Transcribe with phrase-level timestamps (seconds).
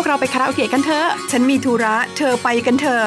[0.00, 3.06] วพวกเราไปคาราโอเกะกันเถอะ ฉันมีธุระ เธอไปกันเถอะ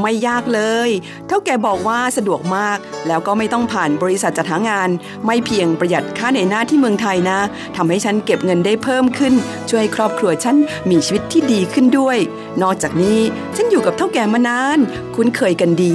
[0.00, 0.90] ไม่ยากเลย
[1.26, 2.78] เท่าแกบอกว่าสะดวกมาก
[3.08, 4.88] แล้วก็ไม่ต้องผ่านบริษัทจัดหางาน
[5.26, 7.38] ไม่เพียงประหยัดค่าในหน้าที่เมืองไทยนะ
[7.76, 9.34] ทำให้ฉันเก็บเงินได้เพิ่มขึ้น
[9.70, 10.56] ช่วยครอบครัวฉัน
[10.90, 12.18] มีชีวิตที่ดีขึ้นด้วย
[12.62, 13.20] นอกจากนี้
[13.56, 14.78] ฉันอยู่กับเท่าแก่มานาน
[15.14, 15.94] คุ้นเคยกันดี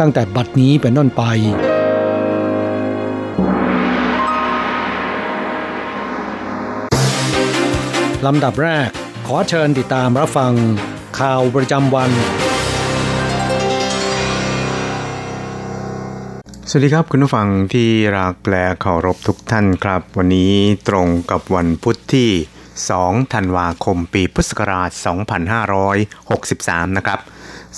[0.00, 1.22] ตั้งแต่บัดนี้เป็นต้นไป
[8.26, 8.88] ลำดับแรก
[9.26, 10.52] ขอเชิญติดตามรับฟัง
[11.18, 12.10] ข่าวประจำวัน
[16.68, 20.52] สวัสดีครับคุณผู้ฟังที่รักและเคารพทุกท่านครับ วันนี้
[20.88, 22.30] ตรงกับวันพุทธที่
[22.82, 24.90] 2 ธันวาคม ปีพุทธศักราช
[25.74, 27.18] 2563 นะครับ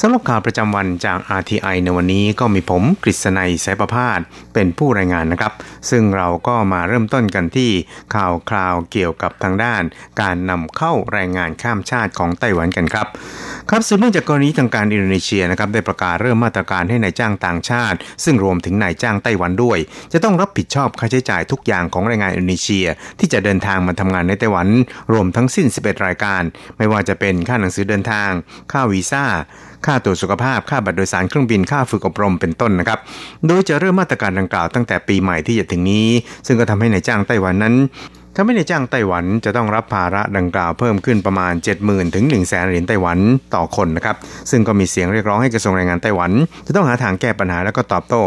[0.00, 4.20] สำหรับข่าวประจำวันจาก RTI ในวันนี้ก็มีผมกฤษณัยสายประพาส
[4.54, 5.52] เป็นผู้รายงานนะครับ
[5.90, 7.70] ซึ่งเราก็มาเริ่มต้นกันที่
[8.14, 9.82] ข่าวคราวเกี่ยวกับทางด้าน
[10.20, 13.06] การนำเข้าแรงงานข้ามชาติของไต้หวันกันครับ
[13.70, 19.78] ครับสืบเนื่องจากกรณีทางการอินโดนีเซียนะครับได้ประกาศเริ่มมาตรการให้ในายจ้างต่างชาติ ซึ่งรวมถึงนายจ้างไต้หวันด้วย
[20.12, 22.87] จะต้องรับผิดชอบค่าใช้จ่ายทุกอย่างของแรงงานอินโดนีเซีย
[23.19, 24.69] ที่จะเดินทางมาทำงานในไต้หวัน
[25.12, 26.42] รวมทั้งสิ้น 11 รายการ
[26.78, 28.31] ไม่ว่าจะเป็นค่าหนังสือเดินทาง
[28.72, 29.25] ค่าวีซ่า
[29.87, 32.99] ค่าตรวจสุขภาพ ค่าบัตรโดยสารเครื่องบิน ค่าฝึกอบรมเป็นต้นนะครับ
[33.47, 36.09] โดยจะเริ่มมาตรการดังกล่าวตั้งแต่ปีใหม่ที่จะถึงนี้
[36.47, 37.75] ซึ่งก็ทำให้ในายจ้างไต้หวันนั้น
[38.38, 41.53] ถ้าไม่ในจ้างไต้หวันจะต้องรับภาระดังกล่าวเพิ่มขึ้นประมาณ
[41.85, 43.19] 70,000ถึง1 0 0 0 0แสนเหรียญไต้หวัน
[43.55, 44.17] ต่อคนนะครับ
[44.50, 46.31] ซึ่งก็มีเสียงเรียกร้องให้กระทรวงแรงงานไต้หวัน
[46.67, 48.23] จะต้องหาทางแก้ปัญหาแล้วก็ตอบโต้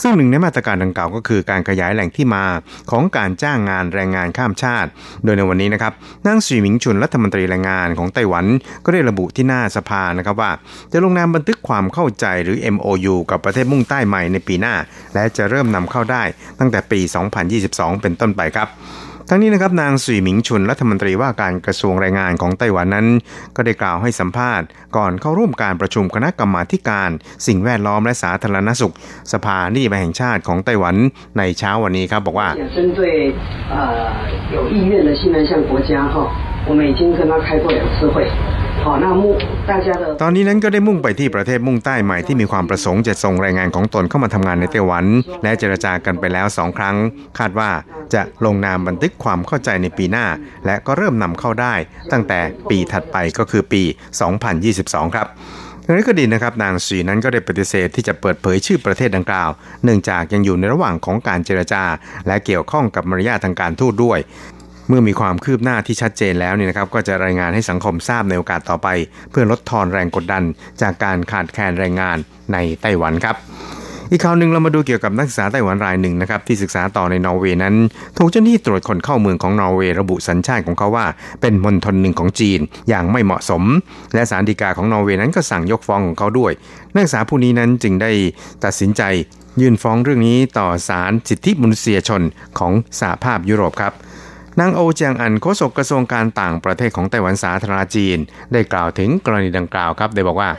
[0.00, 2.44] ซึ่งหนึ่งในมาตรการดังกล่าวก็คือการขยายแหล่งที่มา
[2.90, 4.90] ของการจ้างงานแรงงานข้ามชาติ
[5.24, 5.92] โดยในวันนี้นะครับ
[6.26, 8.44] นางสีหมิงชุนรัฐมนตรีแรงงานของไต้หวัน
[8.84, 10.50] ก็ได้ระบุที่หน้าสภานะครับว่า
[10.92, 14.74] จะลงนามบันทึกความเข้าใจหรือ MOU กับประเทศมุ่งใต้ใหม่ในปีหน้า
[15.14, 16.22] และจะเริ่มนำเข้าได้
[16.58, 17.00] ตั้งแต่ปี
[17.50, 18.70] 2022 เป็นต้นไปครับ
[19.31, 23.07] ทั้งนี้นะครับนางสุยหมิงชุนรัฐมนตรีว่าการกระทรวงแรงงานของไต้หวันนั้น
[23.55, 27.09] ก็ได้กล่าวให้สัมภาษณ์ ก่อนเข้าร่วมการประชุมคณะกรรมาการ
[27.47, 28.93] สิ่งแวดล้อมและสาธารณสุข
[29.33, 30.95] สภานิติบัญญัติแห่งชาติของไต้หวัน
[31.37, 33.01] ในเช้าวันนี้ครับบอกว่า针对
[33.75, 33.77] 呃
[34.55, 36.15] 有意愿的西南向国家哈，
[36.69, 38.15] 我们已经跟他开过两次会。
[40.22, 45.04] ตอนนี้นั้นก็ได้มุ่งไปที่ประเทศมุ่งใต้ใหม่ที่มีความประสงค์จะส่งแรงงานของตนเข้ามาทำงานในไต้หวัน
[45.42, 46.96] และเจรจากันไปแล้วสองครั้ง
[47.38, 47.70] คาดว่า
[48.14, 50.26] จะลงนามบันทึกความเข้าใจในปีหน้า
[50.66, 51.74] และก็เริ่มนำเข้าได้
[52.12, 52.40] ตั้งแต่
[52.70, 53.82] ปีถัดไปก็คือปี
[54.48, 55.26] 2022 ครับ
[55.82, 59.50] อย่างไรก็ดีนะครับนางสีนั้นก็ได้ปฏิเสธที่จะเปิดเผยชื่อประเทศดังกล่าว
[59.84, 61.84] เนื่องจากยังอยู่ในระหว่างของการเจรจา
[62.26, 64.18] และเกี่ยวข้องกับมารยาททางการทูตด้วย
[64.92, 68.88] มื่อมีความคืบหน้าที่ชัดเจนแล้วเนี่ยนะครับก็จะรายงานให้สังคมทราบในโอกาสต่อไป
[69.30, 70.42] เพื่อลดทอนแรงกดดัน
[70.82, 72.16] จากการขาดแคลนแรงงาน
[72.52, 73.36] ในไต้หวันครับ
[74.10, 77.74] อีกข่าวหนึ่งเรามาดูเกี่ยวกับนักศึกษาไต้หวันรายหนึ่งนะครับที่ศึกษาต่อในนอร์เวย์นั้น
[78.16, 81.06] ถูกเจ้าหน้าที่ตรวจคนเข้าเมืองของนอร์เวย์ระบุสัญชาติของเขาว่า
[81.40, 83.62] เป็นมณฑลหนึ่งของจีนอย่างไม่เหมาะสม
[84.14, 86.52] และศาลฎีกาของนอร์เวย์นั้นก็สั่งยกฟ้องของเขาด้วย
[86.94, 88.10] นักศึกษาผู้นี้นั้นจึงได้
[88.64, 89.02] ตัดสินใจ
[89.60, 92.22] ยื่นฟ้องเรื่องนี้ต่อศาลสิทธิมนุษยชน
[92.58, 93.92] ของสหภาพยุโรปครับ
[94.60, 98.18] นางโอเจียงอันโฆษกกระทรวงการต่างประเทศของไต้หวันสาธารณจีน
[98.52, 100.50] ได้กล่าวถึงกรณีดังกล่าวครับ ได้บอกว่า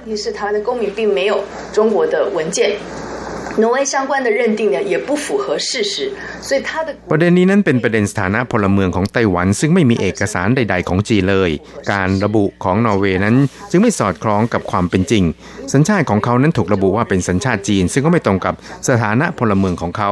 [3.62, 5.94] 挪威相关的认定呢也不符合事实
[6.40, 11.50] 所以他的ประเด็นนี้นั้นเป็นประเด็นสถานะพลเมืองของไต้หวัน ซึ่งไม่มีเอกสารใด ๆ ของจีนเลย
[11.92, 13.36] การระบุของนอร์เวย์นั้น
[13.70, 15.24] จึงไม่สอดคล้องกับความเป็นจริง
[15.72, 18.54] สัญชาติของเขานั้นถูกระบุว่าเป็นสัญชาติจีน ซึ่งก็ไม่ตรงกับ
[18.88, 20.10] สถานะพลเมืองของเขา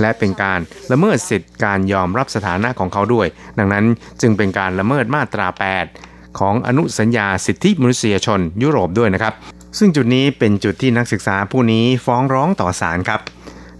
[0.00, 0.60] และเป็นการ
[0.92, 3.26] ละเมิดสิทธิการยอมรับสถานะของเขาด้วย
[3.58, 3.84] ดังนั้น
[4.20, 5.46] จึงเป็นการละเมิดมาตรา
[5.94, 9.34] 8 ของอนุสัญญาสิทธิมนุษยชน ยุโรปด้วยนะครับ
[9.77, 13.21] ซึ่งจุดนี้เป็นจุดที่นักศึกษาผู้นี้ฟ้องร้องต่อศาลครับ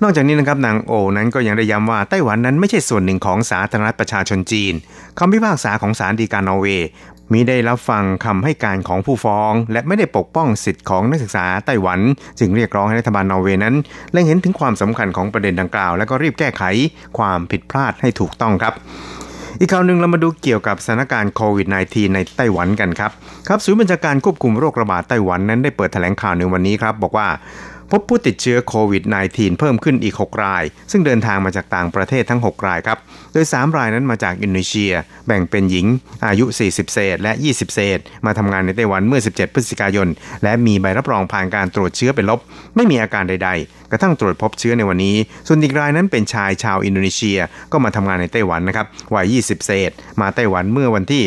[0.03, 4.73] นอกจากนี้นะครับนางโอนั้นก็ยังได้ย้ำว่าไต้หวันนั้นไม่ใช่ส่วนหนึ่งของสาธารณรัฐประชาชนจีน
[5.19, 6.89] คำพิพากษาของศาลฎีกานอร์เวย์
[7.33, 11.99] มีได้รับฟังคำให้การของผู้ฟ้อง และไม่ได้ปกป้องสิทธิ์ของนักศึกษาไต้หวัน
[12.39, 13.75] จึงเรียกร้องให้รัฐบาลนอร์เวย์นั้น
[14.11, 16.63] เล็งเห็นถึงความสำคัญของประเด็นดังกล่าว และก็รีบแก้ไข
[17.17, 18.73] ความผิดพลาดให้ถูกต้องครับ
[19.63, 23.12] อีกข่าวหนึ่งเรามาดูเกี่ยวกับสถานการณ์โควิด -19 ในไต้หวันกันครับ
[23.48, 27.27] ครับศูนย์บัญชาการควบคุมโรคระบาดไต้หวันนั้นได้เปิดแถลงข่าวในวันนี้ครับ บอกว่า
[27.92, 32.98] พบผู้ติดเชื้อโควิด -19 เพิ่มขึ้นอีก 6 ราย ซึ่งเดินทางมาจากต่างประเทศทั้ง 6 รายครับ
[33.33, 34.94] โดย 3 รายนั้นมาจากอินโดนีเซีย
[35.27, 35.86] แบ่งเป็นหญิง
[36.27, 40.07] อายุ 40 เศษ และ 20 เศษ มาทำงานในไต้หวันเมื่อ 17 พฤศจิกายน
[40.44, 42.39] และมีใบรับรองผ่านการตรวจเชื้อเป็นลบ
[42.75, 45.15] ไม่มีอาการใด ๆ กระทั่งตรวจพบเชื้อในวันนี้
[45.47, 47.39] ส่วนอีกรายนั้นเป็นชายชาวอินโดนีเซีย
[47.71, 48.85] ก็มาทำงานในไต้หวันนะครับ
[49.15, 51.23] วัย 20 เศษ มาไต้หวันเมื่อวันที่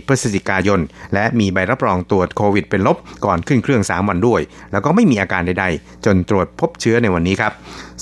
[0.00, 0.80] 14 พฤศจิกายน
[1.14, 4.40] และมีใบรับรองตรวจโควิดเป็นลบก่อนขึ้นเครื่อง 3 วันด้วย
[4.72, 7.52] แล้วก็ไม่มีอาการใดๆ จนตรวจพบเชื้อในวันนี้ครับ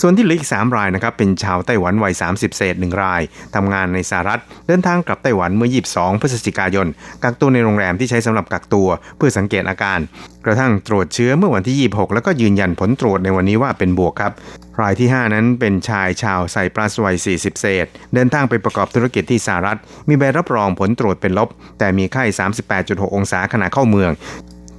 [0.00, 3.22] ส่วนที่เหลืออีก 3 รายนะครับเป็นชาวไต้หวันวัย 30 เศษ 1 ราย
[3.54, 6.86] ทำงานในสหรัฐ เดินทางกลับไต้หวันเมื่อ 22 พฤศจิกายน
[7.22, 9.98] กักตัวในโรงแรมที่ใช้สำหรับกักตัวเพื่อสังเกตอาการ
[10.44, 14.32] กระทั่งตรวจเชื้อเมื่อวันที่ 26 แล้วก็ยืนยันผลตรวจในวันนี้ว่าเป็นบวกครับ
[14.80, 22.24] รายที่ 5 นั้นเป็นชายชาวไซปรัสวัย 40 เศษ เดินทางไปประกอบธุรกิจที่สหรัฐ มีใบรับรองผลตรวจเป็นลบ แต่มีไข้
[22.70, 24.12] 38.6 องศาขณะเข้าเมือง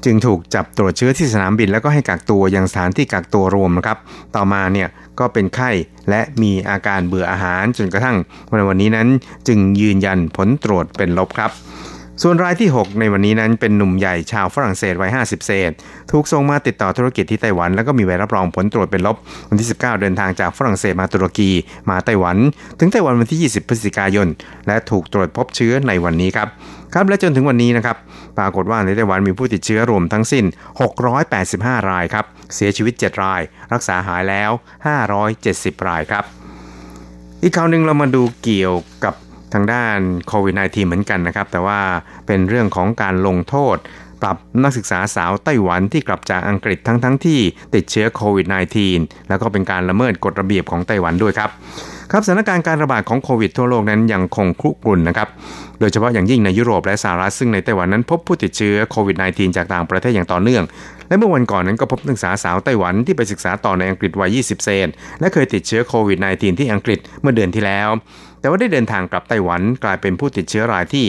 [0.08, 3.98] จึงถูกจับตรวจเชื้อที่สนามบินแล้วก็ให้กักตัวยังสถานที่กักตัวรวมนะครับ
[4.36, 4.88] ต่อมาเนี่ย
[5.20, 5.72] ก็เป็นไข้
[6.10, 8.18] และมีอาการเบื่ออาหารจนกระทั่ง
[8.50, 9.08] วันวันนี้นั้น
[9.48, 11.52] จึงยืนยันผลตรวจเป็นลบครับ
[12.22, 15.72] ส่วนรายที่ 6 ในวันนี้นั้นเป็นหนุ่มใหญ่ชาวฝรั่งเศสวัย 50 เศษ
[16.12, 19.16] ถูกส่งมาติดต่อธุรกิจที่ไต้หวัน แล้วก็มีใบรับรองผลตรวจเป็นลบ
[19.50, 21.52] วันที่ 19 เดินทางจากฝรั่งเศสมาตุรกี
[21.90, 22.38] มาไต้หวัน
[22.80, 24.28] ถึงไต้หวันวันที่ 20 พฤศจิกายน
[24.68, 26.48] และถูกตรวจพบเชื้อในวันนี้ครับ
[26.94, 27.98] ครับและจนถึงวันนี้นะครับ
[28.38, 30.46] ปรากฏว่าในไต้หวันมีผู้ติดเชื้อรวมทั้งสิ้น
[31.18, 33.42] 685 รายครับเสียชีวิต 7 ราย
[33.74, 34.52] รักษาหายแล้ว
[35.20, 36.24] 570 รายครับ
[37.44, 39.14] อีกข่าวหนึ่งเรามาดูเกี่ยวกับ
[39.54, 41.80] ทางด้านโควิด -19 เหมือนกันนะครับ แต่ว่า
[42.28, 43.78] เป็นเรื่องของการลงโทษ
[44.22, 47.40] ปรับนักศึกษาสาวไต้หวันที่กลับจากอังกฤษทั้งๆทที่
[47.76, 48.48] ติดเชื้อโควิด
[48.88, 51.50] -19 แล้วก็เป็นการละเมิดกฎระเบียบของไต้หวันด้วยครับ
[52.12, 55.28] ครับสถานการณ์การระบาดของโควิดทั่วโลกนั้นยังคงครุกรุ่นนะครับ
[55.80, 60.64] โดยเฉพาะอย่างยิ่งในยุโรปและสหรัฐซึ่งในไต้หวันนั้นพบผู้ติดเชื้อโควิด -19 จากต่างประเทศอย่างต่อเนื่อง
[61.08, 64.88] และเมื่อวันก่อนนั้นก็พบนักศึกษาสาวไต้หวันที่ไปศึกษาต่อในอังกฤษวัย 20 เซน
[65.20, 67.90] และเคยติดเชื้อโควิด -19 ที่อังกฤษเมื่อเดือนที่แล้ว
[68.44, 71.06] แต่ว่าได้เดินทางกลับไต้หวันกลายเป็นผู้ติดเชื้อรายที่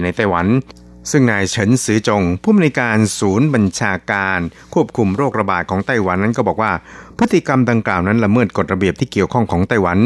[0.00, 0.46] 654 ในไต้หวัน
[1.10, 4.40] ซึ่งนายเฉินซือจง ผู้อำนวยการศูนย์บัญชาการ
[4.74, 6.72] ควบคุมโรคระบาดของไต้หวันนั้นก็บอกว่า
[7.18, 9.98] พฤติกรรมดังกล่าวนั้นละเมิดกฎระเบียบที่เกี่ยวข้องของไต้หวัน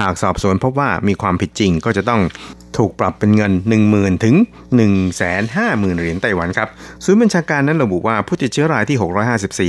[0.00, 2.20] หากสอบสวนพบว่ามีความผิดจริงก็จะต้อง
[2.80, 3.52] ถูกปรับเป็นเงิน
[3.88, 4.34] 10,000 ถึง
[5.16, 6.68] 150,000 เหรียญไต้หวันครับ
[7.04, 8.98] ศูนย์บัญชาการนั้นระบุว่าผู้ติดเชื้อรายที่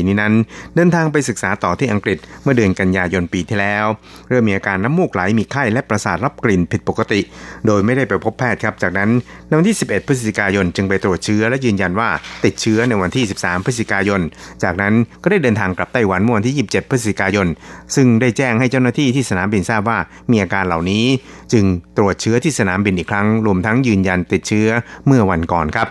[0.03, 0.33] 654 นี้นั้น
[0.75, 3.85] เดินทางไปศึกษาต่อที่อังกฤษเมื่อเดือนกันยายนปีที่แล้ว
[4.29, 7.21] เริ่มมีอาการน้ำมูกไหลมีไข้และประสาทรับกลิ่นผิดปกติ
[7.67, 9.09] โดยไม่ได้ไปพบแพทย์ครับจากนั้น
[9.47, 12.09] ในวันที่ 11 พฤศจิกายนจึงไปตรวจเชื้อและยืนยันว่า
[12.45, 14.21] ติดเชื้อในวันที่ 13 พฤศจิกายน
[14.63, 17.47] จากนั้นก็ได้เดินทางกลับไต้หวันเมื่อวันที่ 27พฤศจิกายน
[17.95, 19.97] ซึ่งได้แจ้งให้เจ้าหน้าที่ที่สนามบินทราบว่า
[20.31, 21.05] มีอาการเหล่านี้
[21.53, 21.65] จึง
[21.97, 24.67] ตรวจเชื้อที่สนามบินอีกครั้ง รวมทั้งยืนยันติดเชื้อ
[25.07, 25.87] เมื่อวันก่อนครับ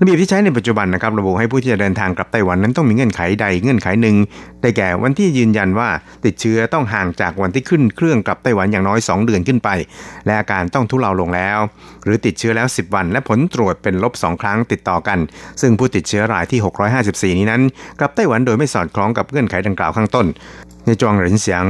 [0.00, 4.16] ระเบียบที่ใช้ในปัจจุบันนะครับระบุให้ผู้ที่จะเดินทางกลับไต้หวันนั้นต้องมีเงื่อนไขใดเงื่อนไขหนึ่ง
[4.62, 5.88] ได้แก่วันที่ยืนยันว่า
[6.24, 9.68] ติดเชื้อต้องห่างจากวันที่ขึ้นเครื่องกลับไต้หวันอย่างน้อย 2 เดือนขึ้นไป
[10.26, 11.58] และอาการต้องทุเลาลงแล้ว
[12.04, 15.18] หรือติดเชื้อแล้ว 10 วัน และผลตรวจเป็นลบ 2 ครั้งติดต่อกัน
[15.60, 16.60] ซึ่งผู้ติดเชื้อรายที่
[17.34, 17.62] 654 นี้นั้น
[18.00, 20.26] กลับไต้หวันโดยไม่สอดคล้องกับเงื่อนไขดังกล่าวข้างต้น
[20.86, 21.64] ในจวงเหรินเสียง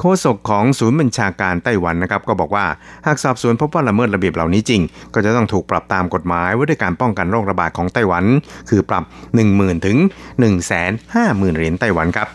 [0.00, 2.66] โฆษกของศูนย์บัญชาการไต้หวันนะครับก็บอกว่า
[3.06, 4.80] หากสอบสวนพบว่าละเมิดระเบียบเหล่านี้จริง
[5.14, 8.24] ก็จะต้องถูกปรับตามกฎหมายว่าด้วยการป้องกันโรคระบาดของไต้หวัน
[8.70, 9.04] คือปรับ
[9.44, 9.96] 10,000 ถึง
[10.56, 12.28] 150,000 เหรียญไต้หวันครับ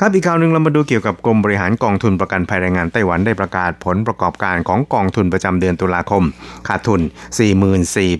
[0.00, 6.22] ครับอีกข่าวหนึ่งเรามาดูเกี่ยวกับกรมบริหารกองทุนประกันภัยแรงงานไต้หวันได้ประกาศผลประกอบการของกองทุนประจำเดือนตุลาคม
[6.68, 7.00] ขาดทุน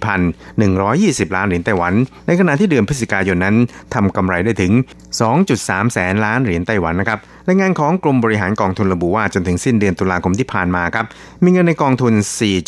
[0.08, 1.92] 44,120 ล้านเหรียญไต้หวัน
[2.26, 3.56] ในขณะที่เดือนพฤศจิกายนนั้น
[3.94, 4.72] ทำกำไรได้ถึง
[5.32, 11.06] 2.3 แสนล้านเหรียญไต้หวันนะครับรายงานของกรมบริหารกองทุนระบุว่าจนถึงสิ้นเดือนตุลาคมที่ผ่านมาครับ
[11.44, 12.14] มีเงินในกองทุน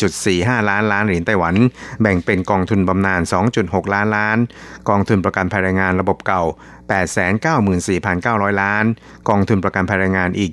[0.07, 1.55] 4.45 ล้านล้านเหรียญไต้หวัน
[2.01, 3.21] แบ่งเป็นกองทุนบำนาญ
[3.57, 4.37] 2.6 ล้านล้าน
[4.89, 6.43] กองทุนประกันภัยแรงงานระบบเก่า
[6.89, 8.85] 894,900 ล้าน
[9.29, 10.51] กองทุนประกันภังงานอีก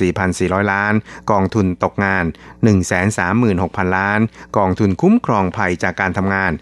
[0.00, 0.94] 734,400 ล้าน
[1.30, 2.24] กองทุนตกงาน
[3.10, 4.20] 136,000 ล้าน
[4.58, 6.52] กองทุนคุ้มครองภัยจากการทำงาน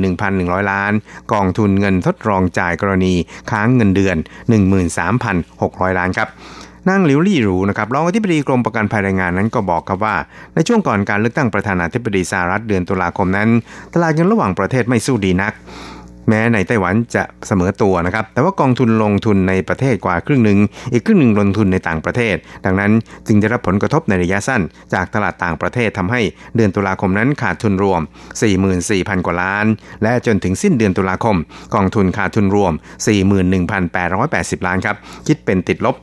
[0.00, 0.92] 11,100 ล้าน
[1.32, 3.14] กองทุนเงินทดลองจ่ายกรณี
[3.50, 4.16] ค้างเงินเดือน
[5.08, 6.30] 13,600 ล้านครับ
[6.88, 10.16] นางหลิวลี่หรูนะครับรองอธิบดีกรมประกันภัยแรงงานนั้นก็บอกครับว่า
[10.54, 13.48] ในช่วงก่อนการเลือกตั้งประธานาธิบดีสหรัฐเดือนตุลาคมนั้น
[13.94, 15.52] ตลาดเงินระหว่างประเทศไม่สู้ดีนัก
[16.28, 20.58] แม้ในไต้หวันจะเสมอตัวนะครับ แต่ว่ากองทุนลงทุนในประเทศกว่าครึ่งหนึ่ง
[20.92, 22.92] อีกครึ่งหนึ่งลงทุนในต่างประเทศ ดังนั้น
[23.26, 24.62] จึงได้รับผลกระทบในระยะสั้น
[24.94, 26.20] จากตลาดต่างประเทศทำให้
[26.56, 28.00] เดือนตุลาคมนั้นขาดทุนรวม
[28.62, 29.66] 44,000 กว่าล้าน
[30.02, 31.36] และจนถึงสิ้นเดือนตุลาคม
[31.74, 32.72] กองทุนขาดทุนรวม
[33.88, 35.96] 41,880 ล้านครับ คิดเป็นติดลบ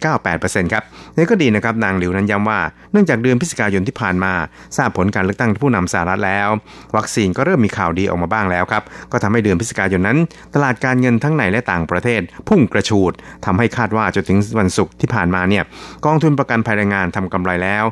[0.00, 0.84] 0.98%ครับ
[1.16, 2.60] นี่ก็ดีนะครับนางหลิวนั้นย้ำว่า
[2.92, 4.32] เนื่องจากเดือนพฤศจิกายนที่ผ่านมา
[4.76, 6.48] ทราบผลการเลือกตั้งผู้นำสหรัฐแล้ว
[6.96, 8.82] วัคซีนก็เริ่มมีข่าวดีออกมาบ้างแล้วครับ
[9.12, 10.18] ก็ทำให้เดือนพฤศจิกายนนั้น
[10.54, 13.12] ตลาดการเงินทั้งในและต่างประเทศ พุ่งกระชูด
[13.44, 15.64] ทำให้คาดว่าจนถึงวันศุกร์ที่ผ่านมาเนี่ย
[16.06, 17.84] กองทุนประกันภัยแรงงานทำกำไรแล้ว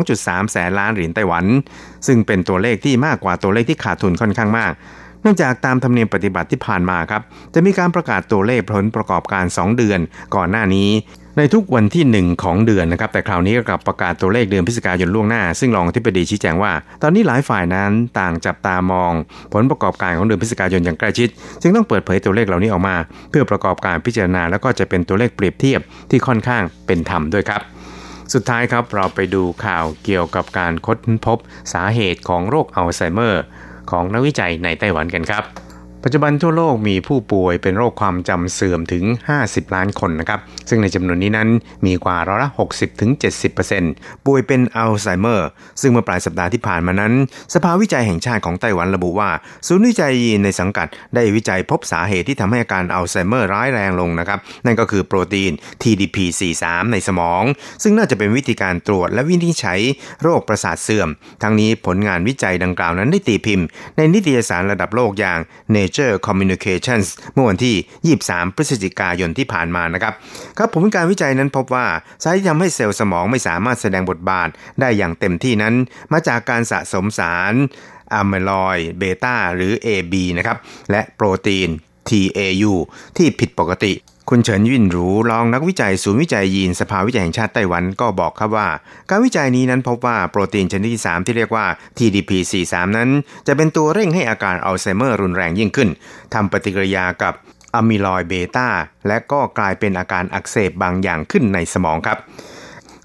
[0.00, 1.44] 2.3 แสนล้านเหรียญไต้หวัน
[2.06, 4.72] ซึ่งเป็นตัวเลขที่มากกว่าตัวเลขที่ขาดทุนค่อนข้างมาก
[5.22, 7.22] เนื่องจากตามธรรมเนียมปฏิบัติที่ผ่านมาครับ
[7.54, 10.00] จะมีการประกาศตัวเลขผลประกอบการ 2 เดือน
[10.34, 10.90] ก่อนหน้านี้
[11.38, 16.72] ในทุกวันที่ 1 ของเดือนนะครับ แต่คราวนี้ก็กลับประกาศตัวเลขเดือนพฤศจิกายนล่วงหน้า ซึ่งรองอธิบดีชี้แจงว่า
[17.02, 19.12] ตอนนี้หลายฝ่ายนั้นต่างจับตามอง
[19.52, 21.28] ผลประกอบการของเดือนพฤศจิกายนอย่างใกล้ชิด
[21.62, 22.96] จึงต้องเปิดเผยตัวเลขเหล่านี้ออกมา
[23.30, 27.60] เพื่อประกอบการพิจารณาแล้วก็จะเป็นตัวเลขเปรียบเทียบที่ค่อนข้างเป็นธรรมด้วยครับ
[28.34, 31.38] สุดท้ายครับเราไปดูข่าวเกี่ยวกับการค้นพบ
[31.72, 33.42] สาเหตุของโรคอัลไซเมอร์
[33.90, 35.44] ของนักวิจัยในไต้หวันกันครับ
[36.04, 39.04] ปัจจุบันทั่วโลกมีผู้ป่วยเป็นโรคความจำเสื่อมถึง
[39.40, 41.48] 50 ล้านคนนะครับ ซึ่งในจำนวนนี้นั้น
[41.86, 43.10] มีกว่าร้อยละ 60 ถึง
[43.68, 45.48] 70 ป่วยเป็นอัลไซเมอร์
[45.80, 47.12] ซึ่งเมื่อปลายสัปดาห์ที่ผ่านมานั้น
[47.54, 49.30] สภาวิจัยแห่งชาติของไต้หวันระบุว่า
[49.66, 55.52] ศูนย์วิจัยยีนในสังกัดได้วิจัยพบสาเหตุที่ทำให้อาการอัลไซเมอร์ร้ายแรงลงนะครับ นั่นก็คือโปรตีน
[55.82, 57.42] TDP43 ในสมอง
[57.82, 59.80] ซึ่งน่าจะเป็นวิธีการตรวจและวินิจฉัย
[60.22, 61.08] โรคประสาทเสื่อม
[61.42, 63.66] ทั้งนี้ผลงานวิจัยดังกล่าวนั้นได้ตีพิมพ์
[63.96, 65.38] ในนิตยสารระดับโลกอย่าง
[65.90, 70.14] Nature Communications เมื่อวันที่ 23 พฤศจิกายนที่ผ่านมานะครับ
[70.58, 71.86] ครับผลการวิจัยนั้นพบว่า
[72.22, 74.48] สาเหตุที่ทำให้เซลล์สมองไม่สามารถแสดงบทบาท
[74.80, 75.74] ได้อย่างเต็มที่นั้น
[76.12, 77.54] มาจากการสะสมสาร
[78.14, 80.56] อะมิลอยเบต้าหรือ AB นะครับ
[80.90, 81.68] และโปรตีน
[82.08, 82.72] TAU
[83.16, 83.92] ที่ผิดปกติ
[84.32, 88.68] คุณเฉินยินหรูรองนักวิจัยศูนย์วิจัยยีนสภาวิจัยแห่งชาติไต้หวันก็บอกครับว่า
[89.08, 91.66] การวิจัยนี้นั้นพบว่าโปรตีนชนิดที่ 3 ที่เรียกว่า
[91.98, 93.10] TDP43 นั้น
[93.46, 95.88] จะเป็นตัวเร่งให้อาการอัลไซเมอร์รุนแรงยิ่งขึ้น
[96.34, 97.34] ทำปฏิกิริยากับ
[97.74, 98.68] อะมิลอยเบต้า
[99.06, 102.18] และก็กลายเป็นอาการอักเสบบางอย่างขึ้นในสมองครับ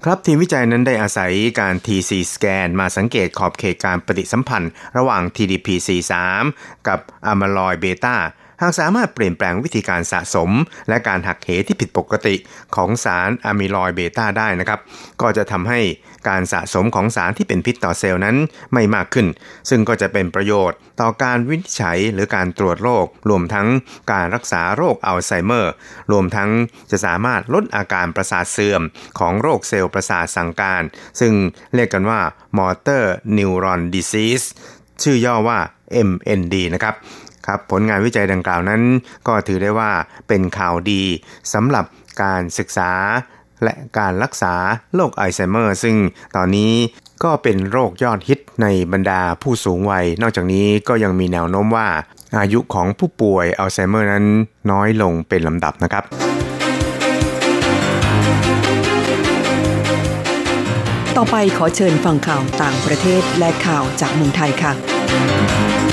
[0.04, 6.12] ครับทีมวิจัยนั้นได้อาศัยการ TC สแกนมาสังเกตขอบเขตการปฏิสัมพันธ์ ระหว่าง TDP43
[6.88, 8.16] กับ amyloid beta
[8.62, 10.50] หากสามารถเปลี่ยนแปลงวิธีการสะสม
[10.88, 12.34] และการหักเหที่ผิดปกติ
[12.76, 14.80] ของสาร amyloid beta ได้นะครับ
[15.22, 15.80] ก็จะทำให้
[16.28, 18.36] การสะสมของสารที่เป็นพิษต่อเซลล์นั้น
[18.72, 19.26] ไม่มากขึ้น
[19.70, 23.68] ซึ่งก็จะเป็นประโยชน์ต่อการวินิจฉัยหรือการตรวจโรค รวมทั้ง
[24.12, 25.72] การรักษาโรคอัลไซเมอร์
[26.12, 26.50] รวมทั้ง
[26.90, 28.82] จะสามารถลดอาการประสาทเสื่อม
[29.18, 30.82] ของโรคเซลล์ประสาทสั่งการ
[31.20, 31.32] ซึ่ง
[31.74, 32.20] เรียกกันว่า
[32.58, 33.04] motor
[33.36, 34.46] neuron disease
[35.02, 35.58] ชื่อย่อว่า
[36.08, 36.94] MND นะครับ
[37.46, 38.82] ครับผลงานวิจัยดังกล่าวนั้น
[39.28, 39.90] ก็ถือได้ว่า
[40.28, 41.02] เป็นข่าวดี
[41.52, 41.84] สำหรับ
[42.22, 42.92] การศึกษา
[43.64, 44.54] และการรักษา
[44.94, 45.96] โรคไอไซเมอร์ ซึ่ง
[46.36, 46.72] ตอนนี้
[47.24, 51.88] ก็เป็นโรคยอดฮิตในบรรดาผู้สูงวัย นอกจากนี้ก็ยังมีแนวโน้มว่า
[52.38, 54.24] อายุของผู้ป่วยอัลไซเมอร์นั้น
[54.70, 56.04] น้อยลงเป็นลำดับนะครับ
[61.16, 65.85] ต่อไปขอเชิญฟังข่าวต่างประเทศและข่าวจากเมืองไทยค่ะ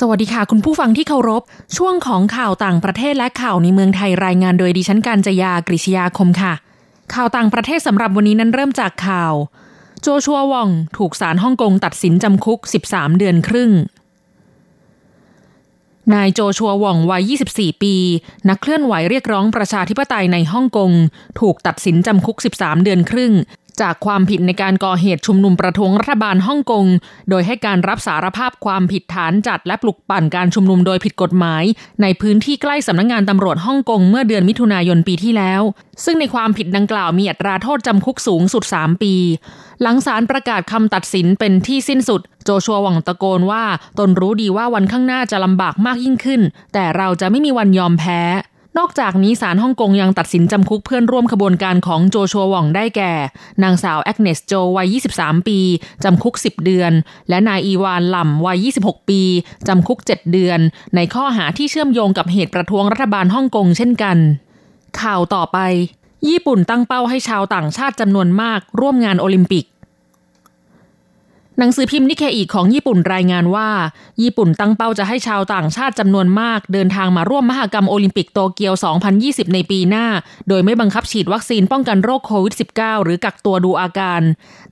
[0.00, 1.42] สวัสดีค่ะ คุณผู้ฟังที่เคารพ
[1.76, 6.54] ช่วงของข่าวต่างประเทศและข่าวในเมืองไทยรายงานโดยดิฉันการจยากริชยาคมค่ะ
[7.14, 9.34] ข่าวต่างประเทศสำหรับวันนี้นั้นเริ่มจากข่าว
[10.02, 13.70] โจชัววองถูกศาลฮ่องกงตัดสินจำคุก 13 เดือนครึ่ง
[16.14, 17.94] นายโจชัววองวัย 24 ปี
[18.48, 20.90] นักเคลื่อนไหวเรียกร้องประชาธิปไตยในฮ่องกง
[21.40, 23.32] ถูกตัดสินจำคุก 13 เดือนครึ่ง
[23.80, 26.86] จากความผิดในการก่อเหตุชุมนุมประท้วงรัฐบาลฮ่องกง
[27.30, 31.64] โดยให้การรับสารภาพความผิดฐานจัดและปลุกปั่นการชุมนุมโดยผิดกฎหมาย
[32.02, 35.62] ในพื้นที่ใกล้สำนักงงานตำรวจฮ่องกงเมื่อเดือนมิถุนายนปีที่แล้ว
[36.04, 39.14] ซึ่งในความผิดดังกล่าวมีอัตราโทษจำคุกสูงสุด 3 ปี
[39.82, 43.64] หลังศาลประกาศคำตัดสินเป็นที่สิ้นสุด โจชัวหวังตะโกนว่า
[43.98, 46.40] ตนรู้ดีว่าวันข้างหน้าจะลำบากมากยิ่งขึ้น
[46.72, 48.20] แต่เราจะไม่มีวันยอมแพ้
[48.78, 53.12] นอกจากนี้ศาลฮ่องกงยังตัดสินจำคุกเพื่อนร่วมขบวนการของโจชัวหว่องได้แก่
[53.62, 55.58] นางสาวแอกเนสโจวัย 23 ปี
[56.04, 56.92] จำคุก 10 เดือน
[57.28, 59.20] และนายอีวานหล่ำวัย 26 ปี
[59.68, 60.58] จำคุก 7 เดือน
[60.94, 64.16] ในข้อหาที่เชื่อมโยงกับเหตุประท้วงรัฐบาลฮ่องกงเช่นกัน
[65.00, 65.58] ข่าวต่อไป
[66.28, 69.64] ญี่ปุ่นตั้งเป้าให้ชาวต่างชาติจำนวนมาก ร่วมงานโอลิมปิก
[71.58, 73.68] หนังสือพิมพ์นิเคอีของญี่ปุ่นรายงานว่า
[74.22, 78.74] ญี่ปุ่นตั้งเป้าจะให้ชาวต่างชาติจำนวนมาก เดินทางมาร่วมมหกรรมโอลิมปิกโตเกียว
[79.14, 80.06] 2020 ในปีหน้า
[80.48, 84.20] โดยไม่บังคับฉีดวัคซีนป้องกันโรคโควิด -19 หรือกักตัวดูอาการ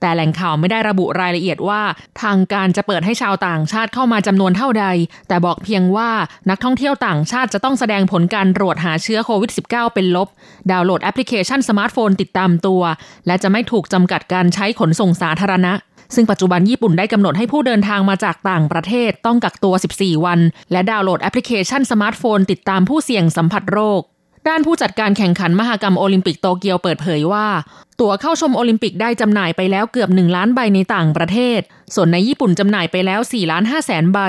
[0.01, 1.81] แต่แหล่งข่าวไม่ได้ระบุรายละเอียดว่า
[2.21, 4.85] ทางการจะเปิดให้ชาวต่างชาติเข้ามาจำนวนเท่าใด
[5.27, 6.09] แต่บอกเพียงว่า
[6.49, 10.27] นักท่องเที่ยวต่างชาติจะต้องแสดงผลการตรวจหาเชื้อโควิด -19 เป็นลบ
[10.71, 12.81] ดาวน์โหลดแอปพลิเคชันสมาร์ทโฟนติดตามตัว
[13.27, 15.73] และจะไม่ถูกจำกัดการใช้ขนส่งสาธารณะ
[16.15, 20.39] ซึ่งปัจจุบันญี่ปุ่นได้กำหนดให้ผู้เดินทางมาจากต่างประเทศต้องกักตัว 14 วัน
[20.71, 24.01] และดาวน์โหลดแอปพลิเคชันสมาร์ทโฟน ติดตามผู้เสี่ยงสัมผัสโรค
[24.47, 27.47] ด้านผู้จัดการแข่งขันมหกรรมโอลิมปิกโตเกียวเปิดเผยว่า
[27.99, 31.59] ตั๋วเข้าชมโอลิมปิกได้จำหน่ายไปแล้วเกือบ 1 ล้านใบในต่างประเทศ
[31.95, 34.19] ส่วนในญี่ปุ่นจำหน่ายไปแล้ว4ล้าน5แสนใบ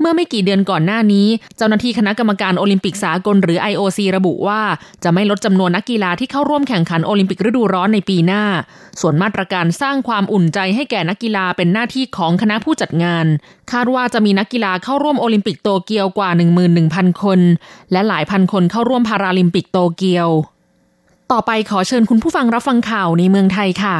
[0.00, 4.60] เมื่อไม่กี่เดือนก่อนหน้านี้ เจ้าหน้าที่คณะกรรมการโอลิมปิกสากลหรือ IOC ระบุว่า
[5.04, 8.42] จะไม่ลดจำนวนนักกีฬาที่เข้าร่วมแข่งขันโอลิมปิกฤดูร้อนในปีหน้า
[9.00, 13.26] ส่วนมาตรการสร้างความอุ่นใจให้แก่นักกีฬาเป็นหน้าที่ของคณะผู้จัดงาน
[13.72, 16.30] คาดว่าจะมีนักกีฬาเข้าร่วมโอลิมปิกโตเกียวกว่า
[16.76, 17.40] 11,000 คน
[17.92, 20.28] และหลายพันคนเข้าร่วมพาราลิมปิกโตเกียว
[21.32, 23.96] ต่อไปขอเชิญคุณผู้ฟังรับฟังข่าวในเมืองไทยค่ะ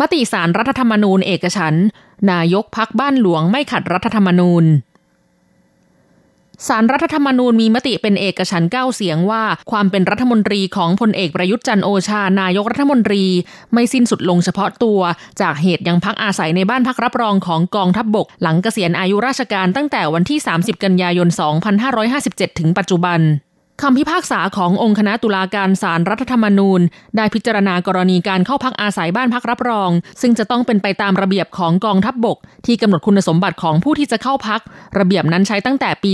[0.00, 1.74] มติสารรัฐธรรมนูญเอกฉัน
[2.30, 4.66] นายกพักบ้านหลวงไม่ขัดรัฐธรรมนูญ
[6.68, 13.24] สารรัฐธรรมนูญมีมติเป็นเอกฉันท์9เสียงว่าความเป็นรัฐมนตรีของพลเอกประยุทธ์จันโอชานายกรัฐมนตรี
[13.72, 15.00] ไม่สิ้นสุดลงเฉพาะตัว
[15.40, 21.28] จากเหตุยังพักอาศัยในบ้านพักรับรองของกองทัพบบก หลังเกษียณอายุราชการตั้งแต่วันที่ 30 กันยายน
[21.94, 23.20] 2557 ถึงปัจจุบัน
[23.82, 26.80] คำพิพากษาขององค์คณะตุลาการศาลรรัฐธรรมนูญ
[27.16, 29.90] ได้พิจารณากรณีการเข้าพักอาศัยบ้านพักรับรอง
[30.20, 34.60] ซึ่งจะต้องเป็นไปตามระเบียบของกองทัพบบก ที่กำหนดคุณสมบัติของผู้ที่จะเข้าพัก
[34.98, 36.12] ระเบียบนั้นใช้ตั้งแต่ปี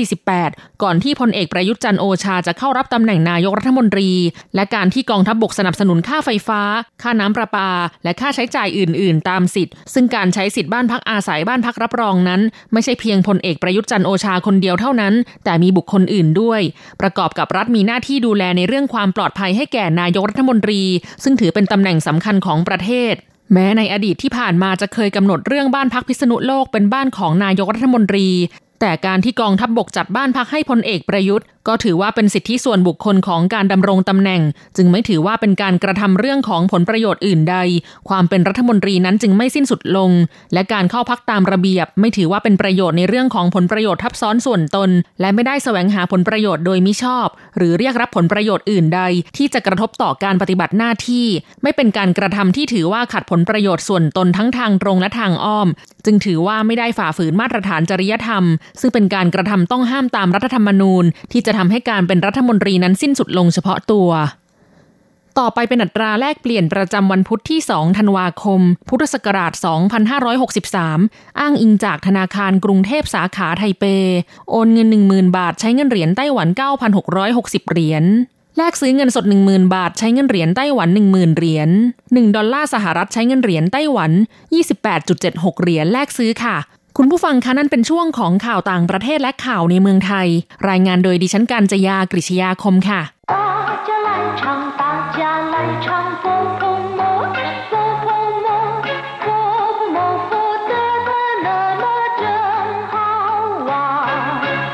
[0.00, 4.10] 2548 ก่อนที่พลเอกประยุทธ์จันโอชาจะเข้ารับตำแหน่งนายกรัฐมนตรี
[4.54, 6.60] และการที่กองทัพบบกสนับสนุนค่าไฟฟ้า
[7.02, 7.70] ค่าน้ำประปา
[8.04, 12.40] และค่าใช้จ่ายอื่น ๆ ตามสิทธิ์ ซึ่งการใช้สิทธิ์บ้านพักอาศัยบ้านพักรับรองนั้น
[12.72, 16.60] ไม่ใช่เพียงพลเอกประยุทธ์จันโอชาคนเดียวเท่านั้น แต่มีบุคคลอื่นด้วย
[17.00, 20.80] ประกอบกับรัฐมีหน้าที่ดูแลในเรื่องความปลอดภัยให้แก่นายกรัฐมนตรี
[21.22, 23.14] ซึ่งถือเป็นตำแหน่งสำคัญของประเทศ
[23.52, 28.28] แม้ในอดีตที่ผ่านมาจะเคยกำหนดเรื่องบ้านพักพิษณุโลกเป็นบ้านของนายกรัฐมนตรี
[28.80, 34.42] แต่การที่กองทัพบบกจัดบ้านพักให้พลเอกประยุทธ์ ก็ถือว่าเป็นสิทธิส่วนบุคคลของการดำรงตำแหน่ง
[34.76, 37.56] จึงไม่ถือว่าเป็นการกระทำเรื่องของผลประโยชน์อื่นใด
[38.08, 40.10] ความเป็นรัฐมนตรีนั้นจึงไม่สิ้นสุดลง
[40.52, 49.02] และการเข้าพักตามระเบียบ ไม่ถือว่าเป็นประโยชน์ในเรื่องของผลประโยชน์ทับซ้อนส่วนตน และไม่ได้แสวงหาผลประโยชน์โดยมิชอบ หรือเรียกรับผลประโยชน์อื่นใด
[49.36, 51.26] ที่จะกระทบต่อการปฏิบัติหน้าที่
[51.62, 55.68] ไม่เป็นการกระทำที่ถือว่าขัดผลประโยชน์ส่วนตนทั้งทางตรงและทางอ้อม
[56.04, 58.44] จึงถือว่าไม่ได้ฝ่าฝืนมาตรฐานจริยธรรม
[58.80, 64.10] ซึ่งเป็นการกระทำต้องห้ามตามรัฐธรรมนูญ ที่จะทำให้การเป็นรัฐมนตรีนั้นสิ้นสุดลงเฉพาะตัว
[65.38, 69.52] ต่อไปเป็นอัตราแลกเปลี่ยนประจำวันพุทธที่ 2 ธันวาคม พุทธศักราช
[70.26, 73.84] 2563 อ้างอิงจากธนาคารกรุงเทพสาขาไทเป
[74.50, 76.48] โอนเงิน 10,000 บาทใช้เงินเหรียญไต้หวัน
[77.10, 78.04] 9,660 เหรียญ
[78.56, 81.70] แลกซื้อเงินสด 10,000 บาท ใช้เงินเหรียญไต้หวัน 10,000 เหรียญ
[82.02, 84.10] 1ดอลลาร์สหรัฐใช้เงินเหรียญไต้หวัน
[84.86, 86.56] 28.76 เหรียญแลกซื้อค่ะ
[87.00, 90.28] คุณผู้ฟังคะนั่นเป็นช่วงของข่าวต่างประเทศและข่าวในเมืองไทย
[90.68, 93.00] รายงานโดยดิฉันการจยากริชยาคมค่ะ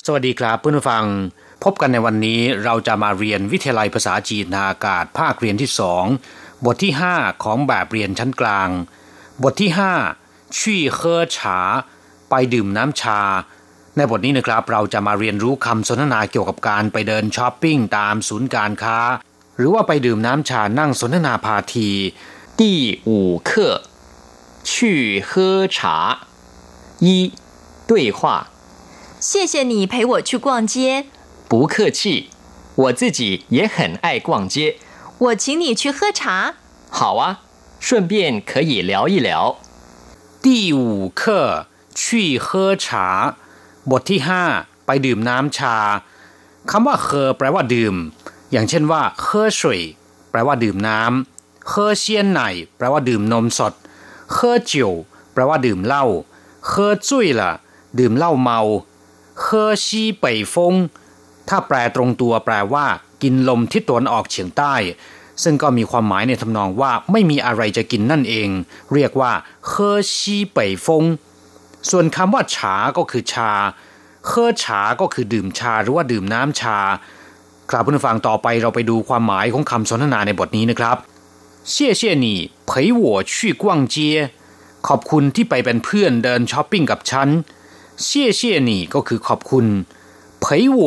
[0.07, 1.05] สวัสดีครับเพื่อนผู้ฟัง
[1.65, 6.05] พบกันในวันนี้เราจะมาเรียนวิทยาลัยภาษาจีนนาอากาศภาคเรียนที่สอง
[6.65, 8.69] บทที่ 5 ของแบบเรียนชั้นกลาง
[9.43, 9.71] บทที่
[10.15, 11.59] 5ชี่เฮอฉา
[12.32, 13.22] ไปดื่มน้ำชา
[13.96, 18.98] ในบทนี้นะครับ เราจะมาเรียนรู้คำสนทนาเกี่ยวกับการไปเดินช้อปปิ้งตามศูนย์การค้า
[19.58, 21.90] หรือว่าไปดื่มน้ำชานั่งสนทนาพาที
[22.60, 22.62] 第
[23.10, 23.50] 五课
[24.70, 25.78] 去喝茶
[27.00, 27.34] 一
[27.90, 28.48] 对话
[29.20, 31.06] 谢谢你陪我去逛街
[31.48, 32.30] 不客气
[32.76, 34.78] 我自己也很爱逛街
[35.20, 36.56] 我请你去喝茶
[36.90, 37.42] 好啊
[37.80, 39.58] 顺便可以聊一聊
[40.42, 41.68] 第五课
[42.01, 43.07] ชี่เฮอฉา
[43.91, 44.43] บทที่ห้า
[44.87, 45.77] ไปดื่มน้ำชา
[46.71, 47.95] คำว่าเคอแปลว่าดื่ม
[48.53, 49.81] อย่างเช่นว่าเคอสวย
[50.31, 51.01] แปลว่าดื่มน้
[51.33, 52.41] 喝鲜奶
[52.77, 53.73] แปลว่าดื่มนมสด
[54.33, 54.93] 喝酒
[55.33, 56.05] แปลว่าดื่มเหล้า
[56.67, 57.53] 喝醉了
[57.99, 58.61] ดื่มเหล้าเมา
[59.41, 60.75] 喝西北风
[61.49, 62.87] ถ้าแปลตรงตัวแปลว่า
[63.23, 64.75] กินลมทิศตะวันออกเฉียงใต้
[65.43, 68.49] ซึ่งก็มีความหมายในทำนองว่าไม่มีอะไรจะกินนั่นเอง
[68.93, 69.33] เรียกว่า
[69.67, 71.05] 喝西北风
[71.90, 73.52] ส่วนคำว่าฉาก็คือชา
[74.28, 76.78] เคอฉาก็คือดื่มชาหรือว่าดื่มน้ำชา
[77.70, 80.98] ครับผู้ฟังต่อไปเราไปดูความหมายของคำสนทนาในบทนี้นะครับ
[81.72, 82.26] 谢谢你
[82.70, 82.70] 陪
[83.02, 83.63] 我去逛
[83.94, 83.96] 街
[84.88, 87.30] ขอบคุณที่ไปเป็นเพื่อนเดินช้อปปิ้งกับฉัน
[88.06, 88.08] 谢
[88.40, 89.66] 谢你ก็คือขอบคุณ
[90.44, 90.46] 陪
[90.78, 90.80] 我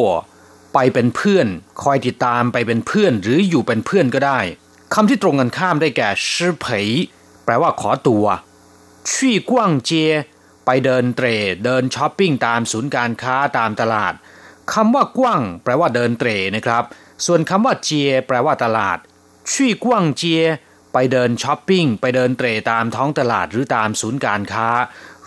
[0.75, 1.47] ไปเป็นเพื่อน
[1.83, 4.41] คอยติดตามไปเป็นเพื่อนหรืออยู่เป็นเพื่อนก็ได้
[4.95, 6.87] คำที่ตรงกันข้ามได้แก่ชื่อเผย
[7.45, 8.25] แปลว่าขอตัว
[9.09, 9.13] 去
[9.51, 9.53] 逛
[9.89, 9.91] 街
[10.67, 11.27] ไปเดินเตร
[11.65, 14.15] เดินช้อปปิ้งตามศูนย์การค้าตามตลาด
[14.73, 16.85] คำว่ากว้างแปลว่าเดินเตรนะครับ
[17.27, 18.99] ส่วนคำว่าเจียแปลว่าตลาด
[19.51, 20.43] ชี่กว้างเจีย
[20.93, 24.69] ไปเดินช้อปปิ้งไปเดินเตรตามท้องตลาดหรือตามศูนย์การค้า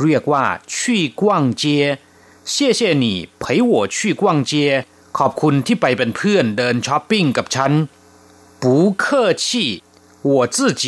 [0.02, 0.46] เรียกว่า
[0.78, 1.86] ชี่กว้างเจีย
[2.46, 4.52] 谢谢你陪我去逛街
[5.18, 7.72] ขอบคุณที่ไปเป็นเพื่อนเดินช้อปปิ้งกับฉัน
[8.62, 9.06] 不客
[9.44, 9.46] 气
[10.32, 10.84] 我自己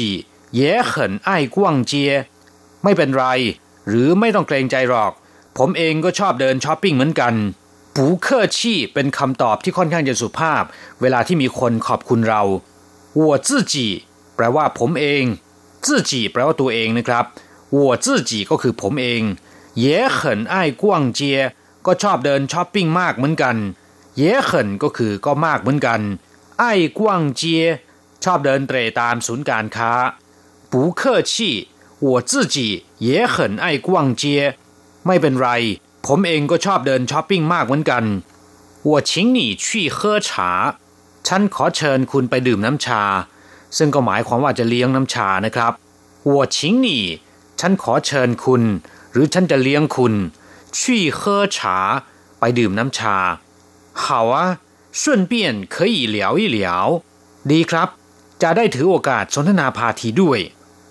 [0.60, 0.62] 也
[0.92, 0.94] 很
[1.28, 1.58] 爱逛
[1.92, 1.94] 街
[2.84, 3.26] ไม่เป็นไร
[3.91, 5.13] หรือไม่ต้องเกรงใจหรอก
[5.59, 7.35] ผมเองก็ชอบเดินช้อปปิ้งเหมือนกัน
[7.97, 10.63] 不客气 เป็นคำตอบที่ค่อนข้างจะสุภาพ
[11.01, 12.43] เวลาที่มีคนขอบคุณเรา
[13.19, 13.87] วัวจื้อจี
[14.37, 15.25] แปลว่าผมเอง
[15.85, 17.25] จื้อจีแปลว่าตัวเองนะครับ
[17.77, 19.23] วัวจื้อจีก็คือผมเอง
[19.79, 21.41] เย่เขินไอ้กวางเจีย
[21.87, 23.57] ก็ชอบเดินช้อปปิ้งมากเหมือนกัน
[24.17, 26.01] 也很 ก็คือก็มากเหมือนกัน
[26.59, 27.65] 爱逛街
[28.25, 29.93] ชอบเดินเตร่ตามศูนย์การค้า
[30.71, 31.57] 不客气
[32.08, 32.56] 我自己
[33.00, 33.88] 也很爱逛
[34.22, 34.24] 街
[35.06, 35.50] ไม่เป็นไร
[36.06, 38.04] ผมเองก็ชอบเดินช้อปปิ้งมากเหมือนกัน
[38.90, 40.30] 我请你去喝茶
[41.28, 43.04] ฉันขอเชิญคุณไปดื่มน้ำชา
[43.78, 45.74] ซึ่งก็หมายความว่าจะเลี้ยงน้ำชานะครับ
[46.30, 46.88] 我请你
[47.60, 48.64] ฉันขอเชิญคุณ
[49.12, 50.14] หรือฉันจะเลี้ยงคุณ
[50.78, 50.80] 去
[51.20, 51.20] 喝
[51.56, 51.58] 茶
[52.40, 53.16] ไปดื่มน้ำชา
[54.02, 54.36] 好啊
[55.00, 55.34] 顺便
[55.74, 56.60] 可以聊一聊
[57.52, 57.88] ดีครับ
[58.42, 60.40] จะได้ถือโอกาสสนทนาพาทีด้วย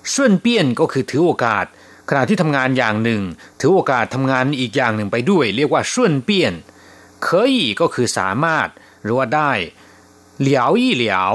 [0.09, 1.65] เสื่อนเปี้ยนก็คือถือโอกาส
[2.09, 3.21] ขณะที่ทำงานอย่างหนึ่ง
[3.59, 6.53] ถือโอกาสทำงานอีกอย่างหนึ่งไปด้วย เรียกว่าเสื่อนเปี้ยน
[7.23, 8.67] เคยก็คือสามารถ
[9.03, 9.51] หรือว่าได้
[10.39, 11.33] เหลียวยี่เหลียว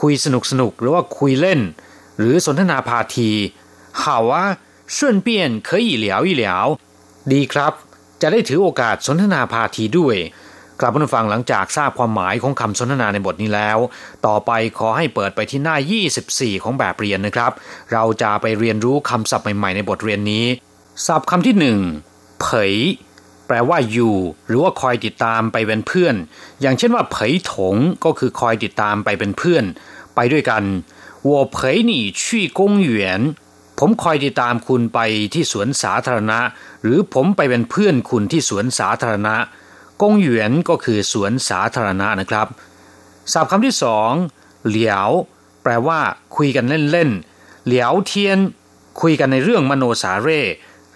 [0.00, 1.60] คุยสนุกสนุกหรือว่าคุยเล่น
[2.18, 3.30] หรือสนทนาพาที
[3.98, 4.44] เขาว่า
[4.92, 6.66] เสื่อนเปี้ยนเคยเหลียวยี่เหลียว
[7.32, 7.72] ดีครับ
[8.22, 10.16] จะได้ถือโอกาสสนทนาพาทีด้วย
[10.79, 13.77] กลับมาฟังหลังจากทราบความหมายของคำสนทนาในบทนี้แล้ว
[14.27, 15.75] ต่อไปขอให้เปิดไปที่หน้า
[16.19, 17.51] 24 ของแบบเรียนนะครับ
[17.93, 20.45] เราจะไปเรียนรู้คำศัพท์ใหม่ๆในบทเรียนนี้
[21.05, 21.79] ศัพท์คำที่หนึ่ง
[22.41, 22.73] เผย
[23.47, 24.15] แปลว่าอยู่
[24.47, 26.15] หรือว่าคอยติดตามไปเป็นเพื่อน
[26.61, 27.75] อย่างเช่นว่าเผยถง
[28.05, 29.63] ก็คือคอยติดตามไปเป็นเพื่อน
[30.15, 30.63] ไปด้วยกัน
[31.29, 31.57] 我陪
[31.89, 32.23] 你去
[32.57, 32.89] 公园
[33.79, 34.99] ผมคอยติดตามคุณไป
[35.33, 36.39] ที่สวนสาธารณะ
[36.83, 39.35] หรือผมไปเป็นเพื่อนคุณที่สวนสาธารณะ
[40.04, 42.46] กงหยวนก็คือสวนสาธารณะนะครับ
[43.32, 44.12] ศัพท์คำที่สอง
[44.66, 45.10] เหลียว
[45.62, 46.00] แปลว่า
[46.36, 48.38] คุยกันเล่นๆเหลียวเทียน
[49.00, 50.42] คุยกันในเรื่องมโนสาเร่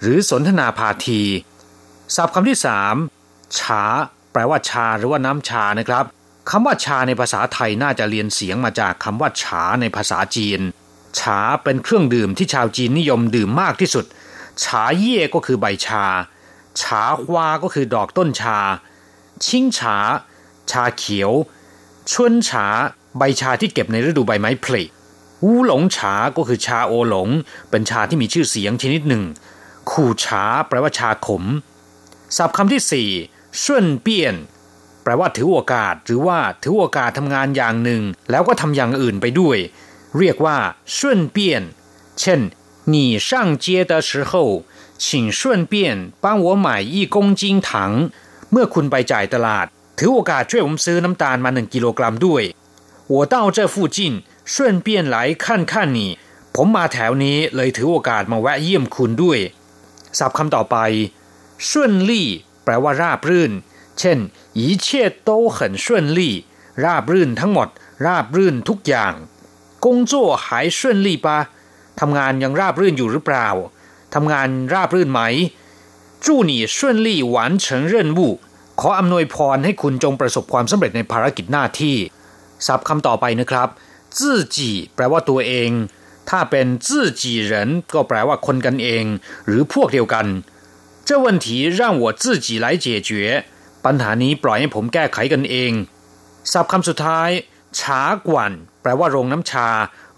[0.00, 1.22] หรือสนทนาพาที
[2.16, 2.94] ศัพท์คำที่สาม
[3.58, 3.82] ชา
[4.32, 6.04] แปลว่าชาหรือว่าน้ำชานะครับ
[6.50, 10.60] คำว่าชาในภาษาไทยน่าจะเรียนเสียงมาจากคำว่าฉาในภาษาจีน
[11.18, 14.04] ฉาเป็นเครื่องดื่มที่ชาวจีนนิยมดื่มมากที่สุด
[14.64, 16.04] ฉาเย่ก็คือใบชา
[16.80, 18.58] ฉาฮวาก็คือดอกต้นชา
[19.45, 19.97] ชิงฉา
[20.71, 21.31] ชาเขียว
[22.11, 22.65] ชวนฉา
[23.17, 24.83] ใบชาที่เก็บในฤดูใบไม้ผลิ
[25.43, 27.29] วูหลงฉาก็คือชาโอหลง
[27.69, 29.23] เป็นชาที่มีชื่อเสียงชนิดหนึ่ง
[29.91, 31.43] ขู่ฉาแปลว่าชาขม
[32.37, 33.09] ศัพท์คำที่สี่
[33.63, 34.35] ส่วนเปี้ยน
[35.03, 38.01] แปลว่าถือโอกาส หรือว่าถือโอกาสทำงานอย่างหนึ่ง
[38.31, 39.57] แล้วก็ทำอย่างอื่นไปด้วย
[40.17, 40.57] เรียกว่า
[40.97, 41.63] ส่วนเปี้ยน
[42.19, 42.39] เช่น
[42.93, 42.95] 你
[43.27, 43.29] 上
[43.63, 44.31] 街的时候
[45.03, 45.73] 请顺便
[46.23, 47.69] 帮我买一公斤糖
[48.51, 49.65] เมื่อคุณไปจ่ายตลาด
[49.97, 52.43] ถือโอกาสช่วยผมซื้อน้ำตาลมาหนึ่งกิโลกรัมด้วย
[53.13, 53.97] 我到这附近
[54.53, 55.99] 顺便来看看你
[56.55, 59.39] ผมมาแถวนี้เลยถือโอกาสมาแวะเยี่ยมคุณด้วย
[60.19, 60.77] ศัพท์คำต่อไป
[61.67, 61.69] 顺
[62.09, 62.11] 利
[62.63, 63.51] แปลว่าราบรื่น
[63.99, 64.19] เช่น
[64.59, 64.87] 一切
[65.27, 65.85] 都很顺
[66.17, 66.19] 利
[66.83, 67.67] ราบรื่นทั้งหมด
[68.05, 69.13] ราบรื่นทุกอย่าง
[69.85, 70.45] 工作还
[70.77, 71.27] 顺利吧
[71.99, 73.47] ทำงานยังราบรื่นอยู่หรือเปล่า
[74.13, 75.21] ทำงานราบรื่นไหม
[76.25, 76.77] 祝你顺
[77.07, 78.19] 利完成任务
[78.79, 81.95] ขออำนวยพรให้คุณจงประสบความสำเร็จในภารกิจหน้าที่
[82.67, 83.69] ศัพท์คำต่อไปนะครับ
[84.17, 84.19] 自
[84.55, 84.57] 己
[84.95, 85.69] แปลว่าตัวเอง
[86.29, 86.87] ถ้าเป็น自
[87.21, 87.53] 己人
[87.93, 89.05] ก็แปลว่าคนกันเอง
[89.47, 90.25] หรือพวกเดียวกัน
[91.07, 91.47] 这问题
[91.79, 93.09] 让我自己来解决
[93.85, 95.71] ปัญหานี้ปล่อยให้ผมแก้ไขกันเอง
[96.51, 97.29] ศัพท์คำสุดท้าย
[97.79, 98.51] ฉากวน
[98.81, 99.67] แปลว่าโรงน้ำชา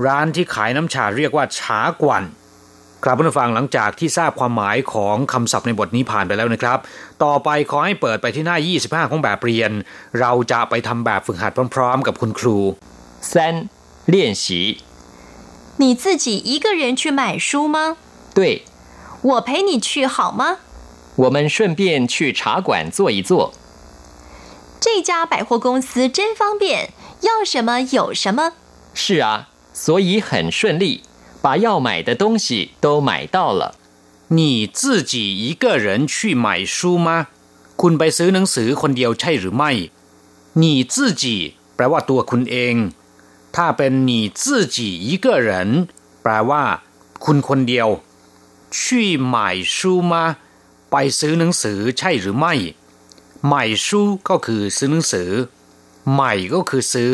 [0.06, 2.24] ร้านที่ขายน้ำชาเรียกว่าฉากวน
[3.04, 6.78] ครับผู้ฟังหลังจากที่ทราบความหมายของคำศัพท์ในบทนี้ผ่านไปแล้วนะครับ
[7.24, 9.72] ต่อไปขอให้เปิดไปที่หน้า 25 ของแบบเรียน
[10.20, 12.58] เราจะไปทำแบบฝึกหัดพร้อมๆ กับคุณครู
[13.32, 13.34] 三
[14.14, 14.46] 练习
[15.82, 17.78] 你自己一个人去买书吗
[18.38, 18.40] 对
[19.30, 20.44] 我陪你去好吗
[21.24, 23.32] 我们顺便去茶馆坐一坐
[24.80, 26.90] 这家百货公司真方便
[27.22, 28.54] 要什么有什么
[28.94, 31.04] 是啊所以很顺利
[31.42, 33.76] 把要买的东西都买到了。
[34.28, 37.28] 你自己一个人去买书吗
[37.82, 39.72] คุณไปซื้อหนังสือคนเดียวใช่หรือไม่
[40.62, 41.24] 你自己
[41.76, 42.76] แปลว่าตัวคุณเอง
[43.56, 44.12] ถ้าเป็น你
[44.42, 44.44] 自
[44.76, 45.50] 己一个人
[46.22, 46.64] แปลว่า
[47.24, 47.88] คุณคนเดียว
[48.78, 48.82] 去
[49.34, 49.36] 买
[49.76, 49.78] 书
[50.12, 50.14] 吗
[50.92, 52.54] ไปซื้อหนังสือใช่หรือไม่
[53.52, 53.54] 买
[53.86, 53.88] 书
[54.30, 55.30] ก็คือซื้อหนังสือ
[56.14, 57.14] ใหม่ก็คือซื้อ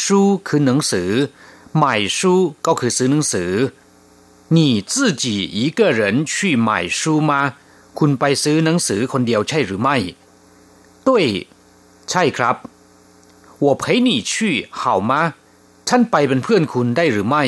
[0.00, 0.02] 书
[0.46, 1.10] คือหนังสือ
[1.82, 1.84] 买
[2.16, 2.18] 书
[2.66, 3.52] ก็คือซื้อหนังสือ
[4.56, 4.58] 你
[4.92, 5.24] 自己
[5.58, 7.32] 一个人去买书吗
[7.98, 9.96] คุณไปซื้อหนังสือคนเดียวใช่หรือไม่
[11.06, 11.08] 对
[12.10, 12.56] ใช่ครับ
[13.64, 14.32] 我陪你去
[14.80, 15.12] 好吗
[15.88, 17.44] ฉันไปเป็นเพื่อนคุณได้หรือไม่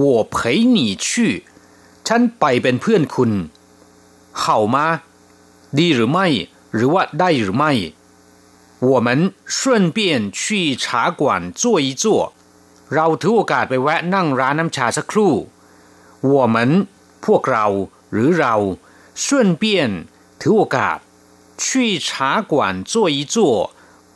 [0.00, 0.02] 我
[0.34, 0.36] 陪
[0.76, 1.08] 你去
[2.06, 3.30] ฉันไปเป็นเพื่อนคุณ
[4.42, 4.44] 好
[4.74, 4.76] 吗
[5.78, 6.26] ดีหรือไม่
[6.74, 7.72] หรือว่าได้หรือไม่
[8.88, 9.08] 我们
[9.46, 11.22] 顺便去茶馆
[11.60, 12.04] 坐一坐
[12.94, 15.32] เราถือโอกาสไปแวะนั่งร้านน้ำชาสักครู่
[16.32, 16.56] 我们
[17.24, 17.66] พวกเรา
[18.12, 18.54] หรือเรา
[19.24, 19.26] 顺
[19.62, 19.64] 便
[20.40, 20.98] ถือโอกาส
[21.62, 22.08] 去茶
[22.50, 22.52] 馆
[22.90, 23.36] 坐一坐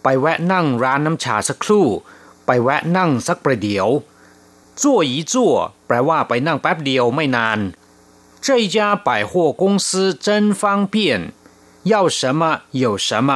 [0.02, 1.86] ไปแวะนั่งร้านน้ำชาสักครู่
[2.46, 3.88] ไปแวะนั่งสักประเดี๋ยว
[4.80, 5.34] 坐一坐
[5.86, 7.58] แปลว่าไปนั่งแป๊บเดียวไม่นาน
[8.44, 9.88] 这一家百货公司
[10.26, 10.26] 真
[10.60, 10.94] 方便
[11.92, 12.42] 要什么
[12.82, 13.30] 有什么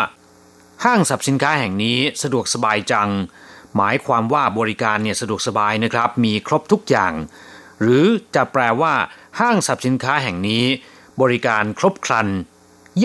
[0.85, 3.09] ห้างสรรพสินค้าแห่งนี้สะดวกสบายจัง
[3.77, 7.13] หมายความว่าบริการเนี่ยสะดวกสบายนะครับ มีครบทุกอย่าง
[7.81, 8.95] หรือจะแปลว่า
[9.41, 10.65] ห้างสรรพสินค้าแห่งนี้
[11.21, 12.29] บริการครบครัน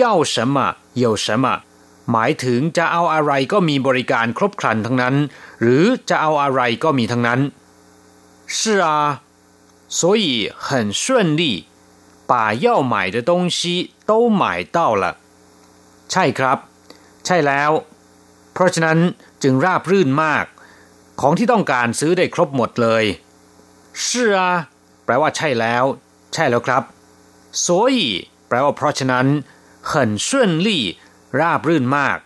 [0.00, 0.56] 要什么
[1.02, 1.44] 有什么
[2.10, 5.16] หมายถึงจะเอาอะไรก็มีบริการครบครันทั้งนั้น
[5.62, 7.40] หรือจะเอาอะไรก็มีทั้งนั้น
[8.58, 8.88] 是啊
[9.98, 10.26] 所以
[10.66, 11.02] 很顺
[11.40, 11.42] 利
[12.30, 12.32] 把
[12.64, 13.60] 要买的东西
[14.10, 14.42] 都买
[14.76, 15.04] 到了
[16.10, 16.58] ใช่ครับ
[17.24, 17.70] ใช่แล้ว
[18.52, 18.98] เพราะฉะนั้น
[19.42, 20.44] จึงราบรื่นมาก
[21.20, 23.04] ของที่ต้องการซื้อได้ครบหมดเลย
[24.04, 24.38] 是啊
[25.04, 25.84] แปลว่าใช่แล้ว
[26.32, 26.82] ใช่แล้วครับ
[27.64, 27.96] 所以
[28.48, 29.26] แปลว่าเพราะฉะนั้น
[29.90, 29.92] 很
[30.26, 30.28] 顺
[30.66, 30.68] 利
[31.40, 32.18] ราบรื่นมาก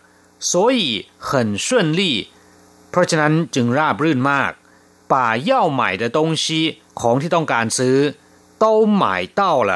[0.51, 0.81] 所以
[1.29, 1.31] 很
[1.67, 2.01] 顺利
[2.91, 4.53] เพราะฉะนั้นจึงราบรื่นมาก
[5.13, 5.15] 把
[5.51, 6.47] 要买的东西
[7.01, 7.97] ของที่ต้องการซื้อ
[8.63, 8.65] 都
[9.03, 9.05] 买
[9.41, 9.71] 到了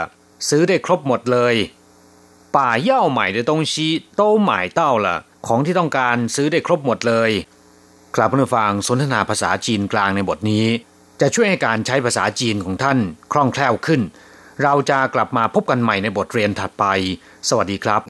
[0.48, 1.54] ซื้อได้ครบหมดเลย
[2.56, 3.74] 把要买的东西
[4.20, 5.06] 都买到了
[5.46, 7.30] ของที่ต้องการซื้อได้ครบหมดเลย
[8.17, 10.65] กลับมาฟังสนทนาภาษาจีนกลางในบทนี้
[11.21, 12.97] จะช่วยให้การใช้ภาษาจีนของท่าน
[13.31, 14.01] คล่องแคล่วขึ้น
[14.61, 16.85] เราจะกลับมาพบกันใหม่ในบทเรียนถัดไป
[17.49, 18.01] สวัสดีครับ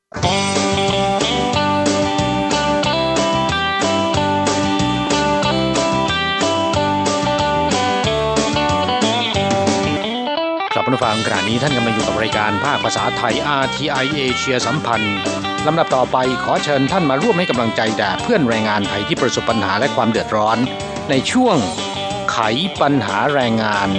[10.74, 15.18] กลับมาฟังขณะนี้ท่านกำลังอยู่กับรายการภาคภาษาไทย RTI เอเชียสัมพันธ์
[15.68, 20.58] ลำดับต่อไปขอเชิญท่านมาร่วมให้กำลังใจแด่เพื่อนแรงงานไทยที่ประสบปัญหาและความเดือดร้อน
[21.10, 21.58] ในช่วง
[22.32, 22.38] ไข
[22.82, 23.90] ปัญหาแรงงาน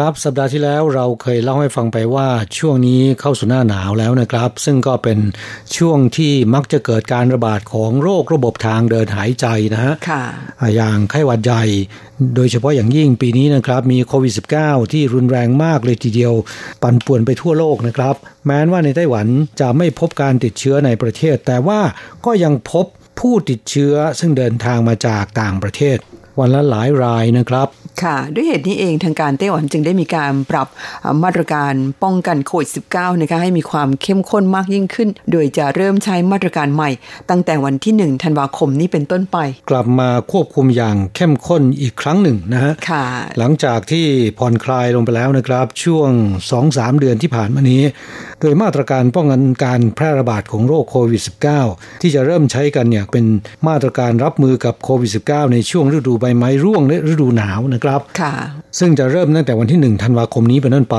[0.00, 5.18] ครับสัปดาห์ที่แล้วเราเคยเล่าให้ฟังไปว่าช่วงนี้เข้าสู่หน้าหนาวแล้วนะครับ ซึ่งก็เป็น
[5.76, 10.24] ช่วงที่มักจะเกิดการระบาดของโรคระบบทางเดินหายใจนะฮะค่ะ
[10.76, 11.64] อย่างไข้หวัดใหญ่
[12.36, 14.32] โดยเฉพาะอย่างยิ่งปีนี้นะครับมีโควิด
[14.62, 16.34] -19 ที่รุนแรงมากเลยทีเดียว
[16.82, 18.14] ปั่นป่วนไปทั่วโลกนะครับ
[18.46, 19.26] แม้ว่าในไต้หวัน
[19.60, 21.80] จะไม่พบการติดเชื้อในประเทศ แต่ว่า
[22.26, 22.86] ก็ยังพบ
[23.20, 25.98] ผู้ติดเชื้อซึ่งเดินทางมาจากต่างประเทศ
[26.40, 27.68] วันละหลายรายนะครับ
[28.04, 30.68] ค่ะ ด้วยเหตุนี้เองทางการไต้หวันจึงได้มีการปรับ
[31.22, 36.90] มาตรการป้องกันโควิด -19 นะคะให้มีความเข้มข้นมากยิ่งขึ้น โดยจะเริ่มใช้มาตรการใหม่
[37.30, 39.36] ตั้งแต่วันที่ 1 ธันวาคมนี้เป็นต้นไป
[39.70, 43.04] กลับมาควบคุมอย่างเข้มข้นอีกครั้งหนึ่งนะฮะค่ะ
[43.38, 44.06] หลังจากที่
[44.38, 46.10] ผ่อนคลายลงไปแล้วนะครับ ช่วง
[46.56, 47.82] 2-3 เดือนที่ผ่านมานี้
[48.40, 51.22] โดยมาตรการป้องกันการแพร่ระบาดของโรคโควิด
[51.62, 53.24] -19 ที่จะเริ่มใช้กันเนี่ยเป็น
[53.68, 57.89] มาตรการรับมือกับโควิด -19 ในช่วงฤดูใบไม้ร่วงและฤดูหนาวนะครับ
[58.20, 58.34] ค่ะ
[58.78, 60.98] ซึ่งจะเริ่มตั้งแต่วันที่ 1 ธันวาคมนี้เป็นต้นไป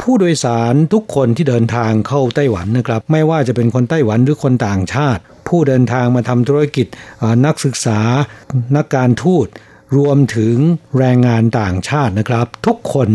[0.00, 6.86] ผู้โดยสารทุกคนที่เดินทางเข้าไต้หวันนะครับ ไม่ว่าจะเป็นคนไต้หวันหรือคนต่างชาติ ผู้เดินทางมาทำธุรกิจ
[7.22, 8.00] อ่านักศึกษา
[8.76, 9.46] นักการทูต
[9.96, 10.56] รวมถึง
[10.98, 13.08] แรงงานต่างชาตินะครับ ทุกคน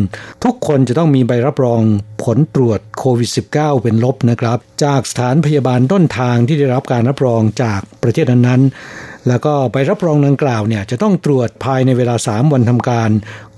[0.44, 1.82] ทุกคนจะต้องมีใบรับรอง
[2.24, 13.10] ผลตรวจโควิด -19 เป็นลบนะครับ จากสถานพยาบาลต้นทางที่ได้รับการรับรองจากประเทศนั้นๆ แล้วก็ใบรับรองดังกล่าวเนี่ยจะต้องตรวจภายในเวลา 3 วันทำการ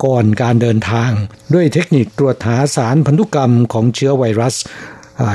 [0.04, 1.10] ก่อนการเดินทาง
[1.54, 4.56] ด้วยเทคนิคตรวจหาสารพันธุกรรมของเชื้อไวรัส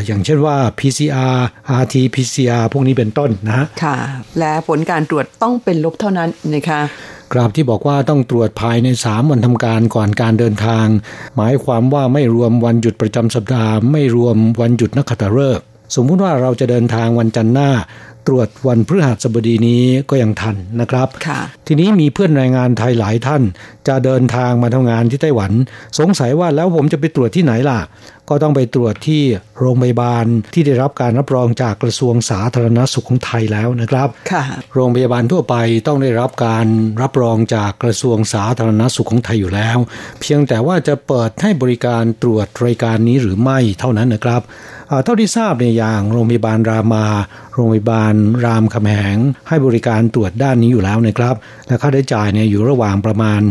[0.06, 1.38] อย่างเช่นว่า PCR
[1.82, 3.98] RT-PCR พวกนี้เป็นต้นนะฮะค่ะ
[4.40, 6.82] และผลการตรวจต้องเป็นลบเท่านั้นนะคะ
[7.34, 10.86] กราบที่บอกว่าต้องตรวจภายใน 3 วันทำการก่อนการเดินทาง
[11.36, 15.64] หมายความว่าไม่รวมวันหยุดประจำสัปดาห์ไม่รวมวันหยุดนักขัตฤกษ์
[15.96, 17.70] สมมุติว่าเราจะเดินทางวันจันทร์หน้า
[18.28, 23.44] ตรวจวันพฤหัสบดีนี้ก็ยังทันนะครับค่ะทีนี้มีเพื่อนแรงงานไทยหลายท่าน
[23.88, 25.52] จะเดินทางมาทำงานที่ไต้หวัน
[26.00, 27.80] สงสัยว่าแล้วผมจะไปตรวจที่ไหนล่ะ
[28.32, 29.24] ก็ต้องไปตรวจที่
[29.60, 35.56] โรงพยาบาลที่ได้รับการรับรองจากกระทรวงสาธารณสุขของไทยแล้วนะครับค่ะโรงพยาบาลทั่วไป
[35.88, 36.68] ต้องได้รับการ
[37.02, 39.78] รับรองจากกระทรวงสาธารณสุขของไทยอยู่แล้ว
[40.22, 44.42] เพียงแต่ว่าจะเปิดให้บริการตรวจรายการนี้หรือไม่เท่านั้นนะครับ
[44.90, 47.06] อ่าเท่าที่ทราบในยอย่างโรงพยาบาลรามา
[47.54, 48.14] โรงพยาบาล
[48.46, 49.18] รามคำแหง
[49.48, 51.36] ให้บริการตรวจด้านนี้อยู่แล้วนะครับ
[51.68, 53.42] และค่าใช้จ่ายเนี่ยอยู่ระหว่างประมาณ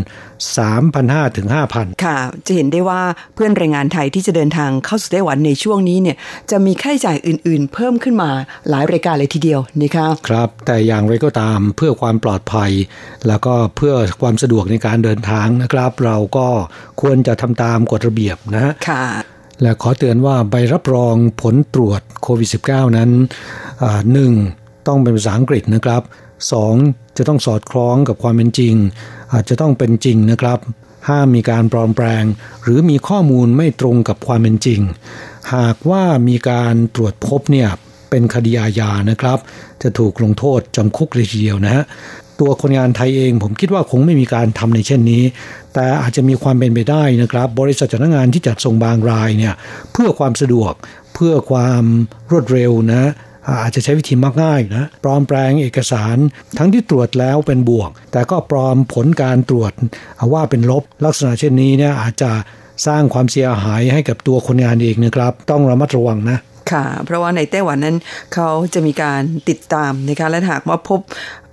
[0.49, 3.03] 3,500ถึง5,000 ค่ะ จะเห็นได้ว่า
[3.35, 6.16] เพื่อนแรงงานไทยที่จะเดินทางเข้าสู่ไต้หวันในช่วงนี้เนี่ย
[6.50, 8.30] จะมีค่าใช้จ่ายอื่น ๆ เพิ่มขึ้นมา
[8.68, 12.70] หลายรายการเลยทีเดียวนะคะครับ แต่อย่างไรก็ตามเพื่อความปลอดภัย
[13.28, 16.48] แล้วก็เพื่อความสะดวกในการเดินทางนะครับ เราก็
[17.00, 19.04] ควรจะทำตามกฎระเบียบนะฮะค่ะ
[19.62, 23.11] และขอเตือนว่าใบรับรองผลตรวจโควิด -19 นั้น
[23.83, 24.33] อ่าหนึ่ง
[24.87, 26.02] ต้องเป็นภาษาอังกฤษนะครับ
[26.52, 26.74] สอง
[27.16, 28.74] จะต้องสอดคล้องกับความเป็นจริง
[29.33, 30.59] อาจจะต้องเป็นจริงนะครับ
[31.09, 32.25] ห้ามมีการปลอมแปลง
[32.63, 34.81] หรือมีข้อมูลไม่ตรงกับความเป็นจริง
[35.55, 37.69] หากว่ามีการตรวจพบเนี่ย
[38.11, 39.39] เป็นคดีอาญานะครับ
[39.83, 41.85] จะถูกลงโทษจำคุกเลยทีเดียวนะฮะ
[42.41, 45.23] ตัวคนงานไทยเองผมคิดว่าคงไม่มีการทำในเช่นนี้
[45.75, 49.55] แต่อาจจะมีความเป็นไปได้นะครับ บริษัทจ้างงานที่จัดส่งบางรายเนี่ย
[49.93, 50.73] เพื่อความสะดวก
[51.15, 51.85] เพื่อความ
[52.31, 53.11] รวดเร็วนะ
[53.63, 56.17] อาจจะใช้วิธีมักง่ายนะปลอมแปลงเอกสาร
[56.59, 59.73] ทั้งที่ตรวจแล้วเป็นบวก แต่ก็ปลอมผลการตรวจ
[60.33, 62.31] ว่าเป็นลบลักษณะเช่นนี้เนี่ยอาจจะ
[62.87, 66.39] สร้างความเสียหายให้กับตัวคนงานเองนะครับ ต้องระมัดระวังนะ
[66.73, 67.97] ค่ะ เพราะว่าในไต้หวันนั้น
[68.35, 71.01] เขาจะมีการติดตามนะคะและหากว่าพบ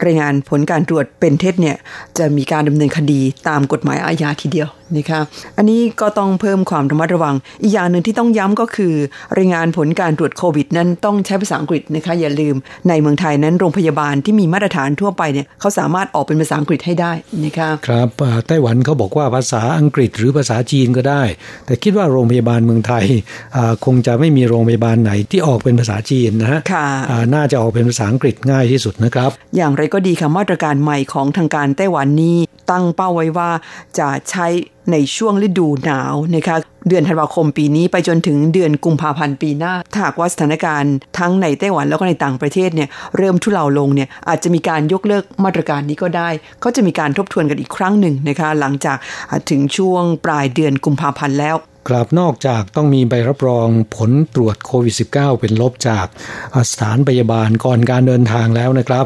[0.05, 1.77] รายงานผลการตรวจเป็นเท็จเนี่ย
[2.17, 5.21] จะมีการดำเนินคดีตามกฎหมายอาญาทีเดียวนะคะ
[5.57, 8.93] อันนี้ก็ต้องเพิ่มความระมัดระวัง อีกอย่างหนึ่งที่ต้องย้ำก็คือ
[9.37, 12.55] รายงานผลการตรวจโควิด นั้นต้องใช้ภาษาอังกฤษนะคะอย่าลืม
[12.89, 17.11] ในเมืองไทยนั้นโรงพยาบาลที่มีมาตรฐานทั่วไปเนี่ยเขาสามารถออกเป็นภาษาอังกฤษให้ได้
[17.45, 18.09] นะคะครับ
[18.47, 21.23] ไต้หวันเขาบอกว่าภาษาอังกฤษหรือภาษาจีนก็ได้
[21.65, 23.05] แต่คิดว่าโรงพยาบาลเมืองไทย
[23.85, 26.59] คงจะไม่มีโรงพยาบาลไหนที่ออกเป็นภาษาจีนนะฮะ
[27.35, 32.37] น่าจะออกเป็นภาษาอังกฤษง่ายที่สุดนะครับ อย่างไรก็ดีค่ะมาตรการใหม่ของทางการไต้หวันนี้
[32.71, 33.49] ตั้งเป้าไว้ว่า
[33.99, 34.47] จะใช้
[34.91, 36.57] ในช่วงฤดูหนาวนะคะ
[36.89, 46.29] เดือนธันวาคมปีนี้ไปจนถึงเดือนกุมภาพันธ์ปีหน้าถ้าหากว่าสถานการณ์ทั้งในไต้หวันแล้วก็ในต่างประเทศเนี่ยเริ่มทุเลาลงเนี่ยอาจจะมีการยกเลิกมาตรการนี้ก็ได้
[46.61, 48.97] เขาจะมีการทบทวนกันอีกครั้งหนึ่งนะคะหลังจาก
[49.49, 51.55] ถึงช่วงปลายเดือนกุมภาพันธ์แล้ว
[51.87, 56.07] กราบนอกจากต้องมีใบรับรองผลตรวจโควิด -19 เป็นลบจาก
[56.69, 59.05] สถานพยาบาลก่อนการเดินทางแล้วนะครับ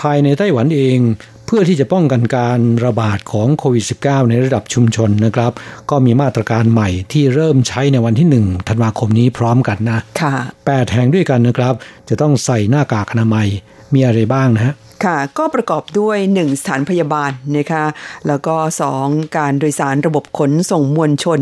[0.00, 0.98] ภายในไต้หวันเอง
[1.46, 5.52] เพื่อที่จะป้องกันการระบาดของโควิด -19 ในระดับชุมชนนะครับ
[5.90, 10.34] ก็มีมาตรการใหม่ที่เริ่มใช้ในวันที่ 1 ธันวาคมนี้พร้อมกันนะ ค่ะ
[10.66, 11.74] แปดแห่งด้วยกันนะครับ
[12.08, 13.48] จะต้องใส่หน้ากากอนามัย
[13.94, 14.74] มีอะไรบ้างนะฮะ
[15.04, 17.84] ค่ะก็ประกอบด้วย 1 สถานพยาบาลนะคะ
[18.28, 18.56] แล้วก็
[18.96, 21.40] 2 การโดยสารระบบขนส่งมวลชน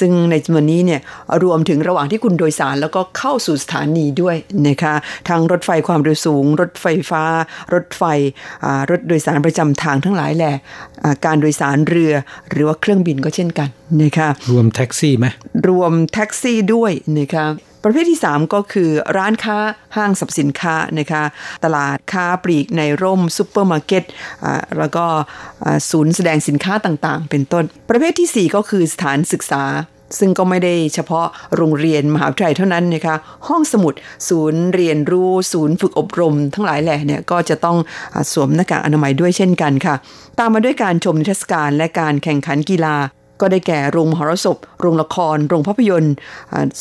[0.00, 1.00] ซึ่งในจำนวนนี้เนี่ย
[1.42, 4.36] รวมถึงระหว่างที่คุณโดยสารแล้วก็เข้าสู่สถานีด้วย
[4.68, 4.94] นะคะ
[5.28, 7.24] ทั้งรถไฟความเร็วสูง รถไฟฟ้า
[7.74, 8.02] รถไฟ
[8.90, 10.54] รถโดยสารประจำทางทั้งหลายแหละ
[11.24, 12.12] การโดยสารเรือ
[12.50, 13.68] หรือว่าเครื่องบินก็เช่นกัน
[14.02, 15.26] นะคะรวมแท็กซี่ไหม
[15.68, 17.46] รวมแท็กซี่ด้วยนะคะ
[17.88, 19.58] ประเภทที่ 3 ก็คือร้านค้า
[19.96, 21.22] ห้างสรรพสินค้านะคะ
[21.64, 24.04] ตลาดค้าปลีกในร่มซูเปอร์มาร์เก็ต
[24.78, 25.04] แล้วก็
[25.90, 29.62] ศูนย์แสดงสินค้าต่างๆ เป็นต้น ประเภทที่ 4 ก็คือสถานศึกษา
[30.18, 31.26] ซึ่งก็ไม่ได้เฉพาะ
[31.56, 33.16] โรงเรียนมหาวิทยาลัยเท่านั้นนะคะ
[33.48, 33.94] ห้องสมุด
[34.28, 37.76] ศูนย์เรียนรู้ ศูนย์ฝึกอบรม ทั้งหลายแหล่เนี่ยก็จะต้อง
[38.32, 39.94] สวมหน้ากากอนามัยด้วยเช่นกันค่ะ
[40.38, 42.96] ตามมาด้วยการชมนิทรรศการและการแข่งขันกีฬา
[43.40, 46.14] ก็ได้แก่โรงมหรสพ โรงละคร โรงภาพยนตร์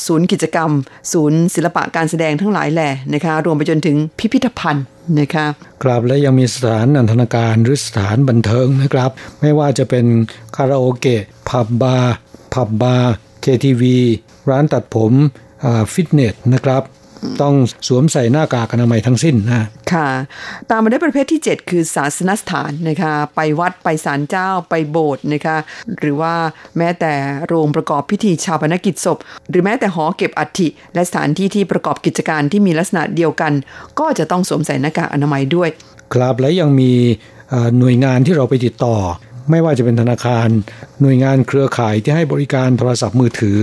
[0.05, 0.71] ศูนย์กิจกรรม
[1.13, 4.85] ศูนย์ศิลปะการแสดงทั้งหลายแหล่นะคะ รวมไปจนถึงพิพิธภัณฑ์
[5.19, 5.45] นะคะ
[5.83, 10.05] กราบและยังมีสถานนันทนาการหรือสถานบันเทิงนะครับ ไม่ว่าจะเป็น
[10.55, 12.13] คาราโอเกะ ผับบาร์
[12.53, 13.97] ผับบาร์ เคทีวี
[14.49, 15.13] ร้านตัดผม
[15.93, 16.81] ฟิตเนสนะครับ
[17.41, 17.55] ต้อง
[17.87, 20.09] สวมใส่หน้ากากอนามัยทั้งสิ้นนะค่ะ
[20.69, 25.57] ตามมาด้วยประเภทที่ 7 คือศาสนสถานนะคะ ไปวัดไปศาลเจ้าไปโบสถ์นะคะ
[25.99, 26.33] หรือว่า
[26.77, 27.13] แม้แต่
[27.47, 29.17] โรงประกอบพิธีชาปนกิจศพ
[29.49, 33.53] หรือแม้แต่หอเก็บอัฐิและสถานที่ที่ประกอบกิจการที่มีลักษณะเดียวกัน
[33.99, 35.69] ก็จะต้องสวมใส่หน้ากากอนามัยด้วย
[36.13, 36.91] ครับและยังมี
[37.79, 38.95] หน่วยงานที่เราไปติดต่อ
[39.49, 40.47] ไม่ว่าจะเป็นธนาคาร
[41.01, 43.59] หน่วยงานเครือข่ายที่ให้บริการโทรศัพท์มือถือ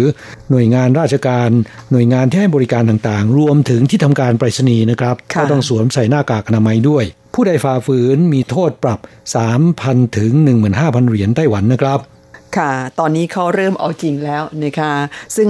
[0.51, 1.51] หน่วยงานราชการ
[1.93, 7.05] หน่วยงานที่ให้บริการต่างๆ รวมถึงที่ทำการไปรษณีย์นะครับก็ต้องสวมใส่หน้ากากอนามัยด้วย
[7.35, 9.01] ผู้ใดฝ่าฝืนมีโทษปรับ
[9.59, 10.33] 3,000 ถึง
[10.73, 12.01] 15,000 เหรียญไต้หวันนะครับ
[12.57, 14.93] ค่ะ ตอนนี้เขาเริ่มเอาจริงแล้วนะคะ
[15.37, 15.49] ซึ่ง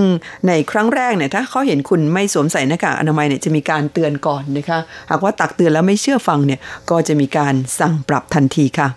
[0.48, 4.78] ในครั้งแรกเนี่ยถ้าเขาเห็นคุณไม่สวมใส่หน้ากากอนามัยเนี่ยจะมีการเตือนก่อนนะคะ
[5.10, 6.60] หากว่าตักเตือนแล้วไม่เชื่อฟังเนี่ย
[6.90, 8.88] ก็จะมีการสั่งปรับทันทีค่ะ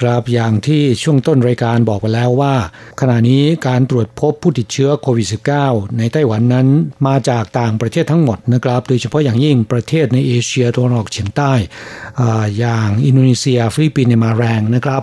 [0.00, 2.54] ครับอย่างที่ช่วงต้นรายการบอกไปแล้วว่า
[3.00, 5.26] ขณะนี้การตรวจพบผู้ติดเชื้อโควิด
[5.62, 6.66] -19 ในไต้หวันนั้น
[7.06, 11.52] มาจากต่างประเทศทั้งหมดนะครับ โดยเฉพาะอย่างยิ่งประเทศในเอเชียตะวันออกเฉียงใต้
[12.20, 15.02] อย่างอินโดนีเซียฟิลิปปินส์มาแรงนะครับ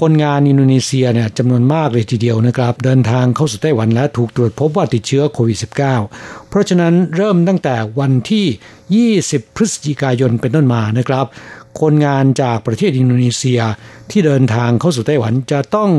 [0.00, 8.46] คนงานอินโดนีเซียเนี่ยจำนวนมากเลยทีเดียวนะครับ เดินทางเข้าสู่ไต้หวันและถูกตรวจพบว่าติดเชื้อโควิด -19 เพราะฉะนั้นเริ่มตั้งแต่วันที่
[9.20, 11.26] 20 พฤศจิกายนเป็นต้นมานะครับ
[11.80, 13.60] คนงานจากประเทศอินโดนีเซีย
[14.10, 15.90] ที่เดินทางเข้าสู่ไต้หวันจะต้อง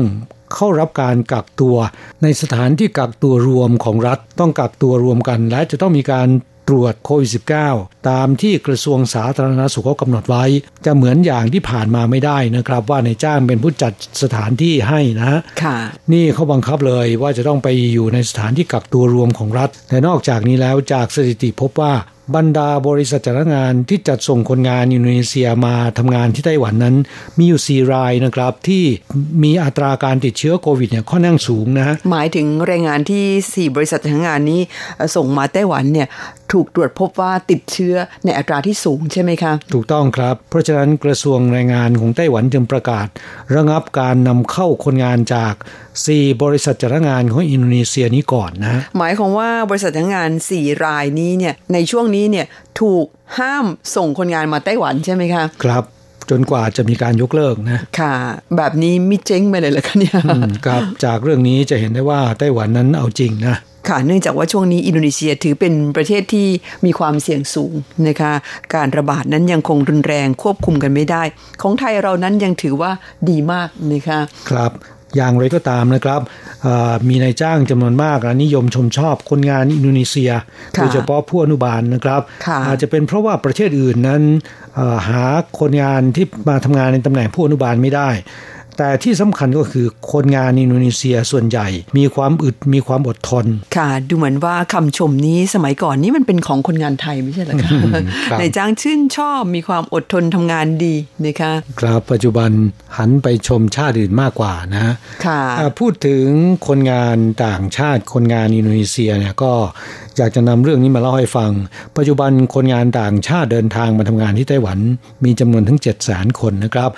[0.54, 1.76] เข้ารับการกักตัว
[2.22, 6.28] ในสถานที่กักตัวรวมของรัฐต้องกักตัวรวมกัน และจะต้องมีการ
[6.68, 7.30] ตรวจโควิด
[7.68, 10.44] -19 ตามที่กระทรวงสาธารณสุขเขากำหนดไว้
[10.84, 15.76] จะเหมือนอย่างที่ผ่านมาไม่ได้นะครับ ว่าในจ้างเป็นผู้จัดสถานที่ให้นะค่ะ
[16.12, 21.92] นี่เขาบังคับเลยว่าจะต้องไปอยู่ในสถานที่กักตัวรวมของรัฐ แต่นอกจากนี้แล้วจากสถิติพบว่า
[22.34, 26.96] บรรดาบริษัทจ้างงานที่จัดส่งคนงานอินโดนีเซียมาทำงานที่ไต้หวันนั้น
[27.38, 28.84] มีอยู่ 4 รายนะครับ ที่
[29.42, 34.60] มีอัตราการติดเชื้อโควิดเนี่ยค่อนข้างสูงนะหมายถึงแรงงานที่ 4 บริษัทจ้างงานนี้
[35.16, 36.08] ส่งมาไต้หวันเนี่ย
[36.52, 43.06] ถูกตรวจพบว่าติดเชื้อในอัตราที่สูงใช่ไหมคะ ถูกต้องครับ เพราะฉะนั้นกระทรวงแรงงานของไต้หวันจึงประกาศ
[43.54, 45.54] ระงับการนำเข้าคนงานจาก
[46.02, 52.46] 4 บริษัทจ้างงานของอินโดนีเซียนี้ก่อนนะ หมายความว่าบริษัทจ้างงาน 4 รายนี้เนี่ยในช่วงนี้เนี่ย
[52.80, 53.06] ถูก
[53.38, 53.66] ห้าม
[53.96, 55.84] ส่งคนงานมาไต้หวันใช่ไหมคะ ครับ
[56.30, 58.14] จนกว่าจะมีการยกเลิกนะ ค่ะ
[58.56, 60.14] แบบนี้มิเจ๊งไปเลยเหรอคะเนี่ย
[60.66, 63.56] ครับ จากเรื่องนี้จะเห็นได้ว่าไต้หวันนั้นเอาจริงนะ
[63.88, 66.46] ค่ะ เนื่องจากว่าช่วงนี้อินโดนีเซียถือเป็นประเทศที่
[66.84, 67.74] มีความเสี่ยงสูง
[68.08, 68.32] นะคะ
[68.74, 71.22] การระบาดนั้นยังคงรุนแรงควบคุมกันไม่ได้
[71.62, 72.90] ของไทยเรานั้นยังถือว่า
[73.30, 74.20] ดีมากนะคะ
[74.50, 74.72] ครับ
[75.16, 76.20] อย่างไรก็ตามนะครับ
[77.08, 80.30] มีนายจ้างจำนวนมากนิยมชมชอบคนงานอินโดนีเซีย
[80.72, 82.20] โดยเฉพาะผู้อนุบาลนะครับ
[82.66, 84.22] อาจจะเป็นเพราะว่าประเทศอื่นนั้น
[85.08, 85.24] หา
[85.60, 88.08] คนงานที่มาทำงานในตำแหน่งผู้อนุบาลไม่ได้
[88.78, 91.68] แต่ที่สำคัญก็คือคนงานอินโดนีเซียส่วนใหญ่
[91.98, 93.46] มีความอึดมีความอดทน
[93.76, 97.70] ค่ะ ดูเหมือนว่าคำชมนี้สมัยก่อนนี้มันเป็นของคนงานไทยไม่ใช่หรอคะ
[98.38, 100.94] ในจ้างชื่นชอบมีความอดทนทำงานดี
[101.24, 102.50] นะคะครับปัจจุบัน
[102.98, 104.94] หันไปชมชาติอื่นมากกว่านะ
[105.26, 105.40] ค่ะ
[105.80, 106.24] พูดถึง
[106.68, 107.16] คนงาน
[107.46, 109.52] ต่างชาติคนงานอินโดนีเซียเนี่ยก็
[110.16, 111.50] อยากจะนำเรื่องนี้มาเล่าให้ฟัง
[111.96, 114.78] ปัจจุบันคนงานต่างชาติเดินทางมาทำงานที่ไต้หวัน
[115.24, 116.90] มีจำนวนถึง7 0 0 0 0คนนะครับ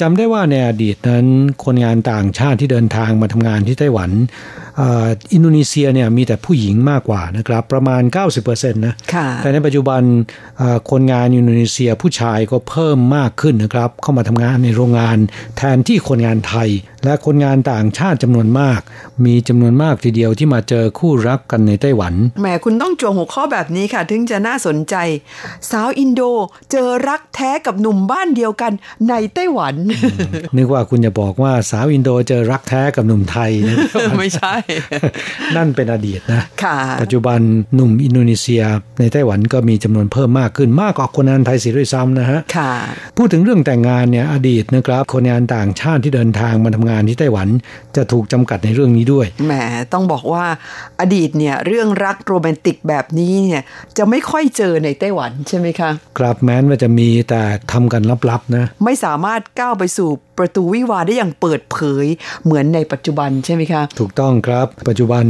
[0.00, 1.26] จำได้ว่าในอดีตนั้น
[1.64, 4.10] คนงานต่างชาติที่เดินทางมาทำงานที่ไต้หวัน
[5.32, 8.02] อินโดนีเซียเนี่ยมีแต่ผู้หญิงมากกว่านะครับประมาณ
[8.38, 8.94] 90%นะ
[9.42, 10.02] แต่ในปัจจุบัน
[10.90, 15.18] คนงานอินโดนีเซียผู้ชายก็เพิ่มมากขึ้นนะครับ เข้ามาทำงานในโรงงาน
[15.56, 16.68] แทนที่คนงานไทย
[17.04, 18.80] และคนงานต่างชาติจำนวนมาก
[19.24, 24.94] มีจำนวนมากทีเดียวที่มาเจอคู่รักกันในไต้หวันแหมคุณต้องจั่วหัวข้อแบบนี้ค่ะ ถึงจะน่าสนใจ
[25.70, 26.22] สาวอินโด
[26.70, 28.72] เจอรักแท้กับหนุ่มบ้านเดียวกัน
[29.08, 29.74] ในไต้หวัน
[30.56, 33.76] นึกว่าคุณจะบอกว่าสาวอินโดเจอรักแท้กับหนุ่มไทยนะ
[34.18, 34.54] ไม่ใช่
[35.56, 37.40] นั่นเป็นอดีตนะค่ะปัจจุบัน
[37.74, 38.62] หนุ่มอินโดนีเซีย
[39.00, 42.72] ในไต้หวันก็มีจำนวนเพิ่มมากขึ้นมากกว่าคนงานไทยเสียด้วยซ้ำนะฮะค่ะ
[43.16, 47.48] พูดถึงเรื่องแต่งงานเนี่ยอดีตนะครับคนงานต่างชาติที่เดินทางมาทำงานที่ไต้หวัน
[47.96, 49.52] จะถูกจำกัดในเรื่องนี้ด้วยแหม
[49.92, 50.44] ต้องบอกว่า
[51.00, 53.62] อดีตเนี่ยเรื่องรักโรแมนติกแบบนี้เนี่ย
[53.98, 57.42] จะไม่ค่อยเจอในไต้หวันใช่ไหมคะ ครับแม้นว่าจะมีแต่
[57.72, 60.10] ทำกันลับๆนะ ไม่สามารถก้าวไปสู่
[60.42, 62.06] ประตูวิวาได้อย่างเปิดเผย
[62.44, 65.24] เหมือนในปัจจุบันใช่ไหมคะถูกต้องครับ ปัจจุบัน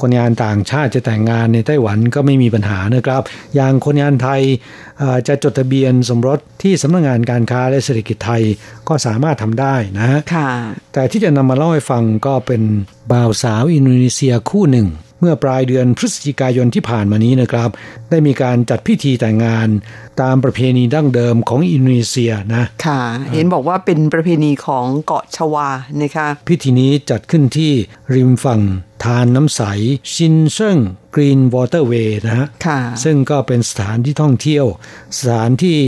[0.00, 3.22] คนงานต่างชาติจะแต่งงานในไต้หวันก็ไม่มีปัญหานะครับ
[3.54, 4.42] อย่างคนงานไทย
[5.28, 8.42] จะจดทะเบียนสมรสที่สำนักงงานการค้าและเศรษฐกิจไทย
[8.88, 10.50] ก็สามารถทำได้นะค่ะ
[10.92, 12.62] แต่ที่จะนำมาเล่าให้ฟังก็เป็น
[13.12, 14.88] บ่าวสาวอินโดนีเซียคู่หนึ่ง
[15.20, 17.70] เมื่อปลายเดือนพฤศจิกายนที่ผ่านมานี้นะครับ
[18.10, 19.68] ได้มีการจัดพิธีแต่งงาน
[20.20, 23.00] ตามประเพณีดั้งเดิมของอินโดนีเซียนะ ค่ะ
[23.32, 25.68] เห็นบอกว่าเป็นประเพณีของเกาะชวา
[26.02, 27.72] นะคะ พิธีนี้จัดขึ้นที่
[28.14, 28.60] ริมฝั่ง
[29.04, 29.62] ทานน้ำใส
[30.14, 30.78] ชินเซิง
[31.14, 32.46] กรีนวอเตอร์เวย์นะฮะ
[33.04, 34.66] ซึ่งก็เป็นสถานที่ท่องเที่ยว
[35.18, 35.78] สถานที่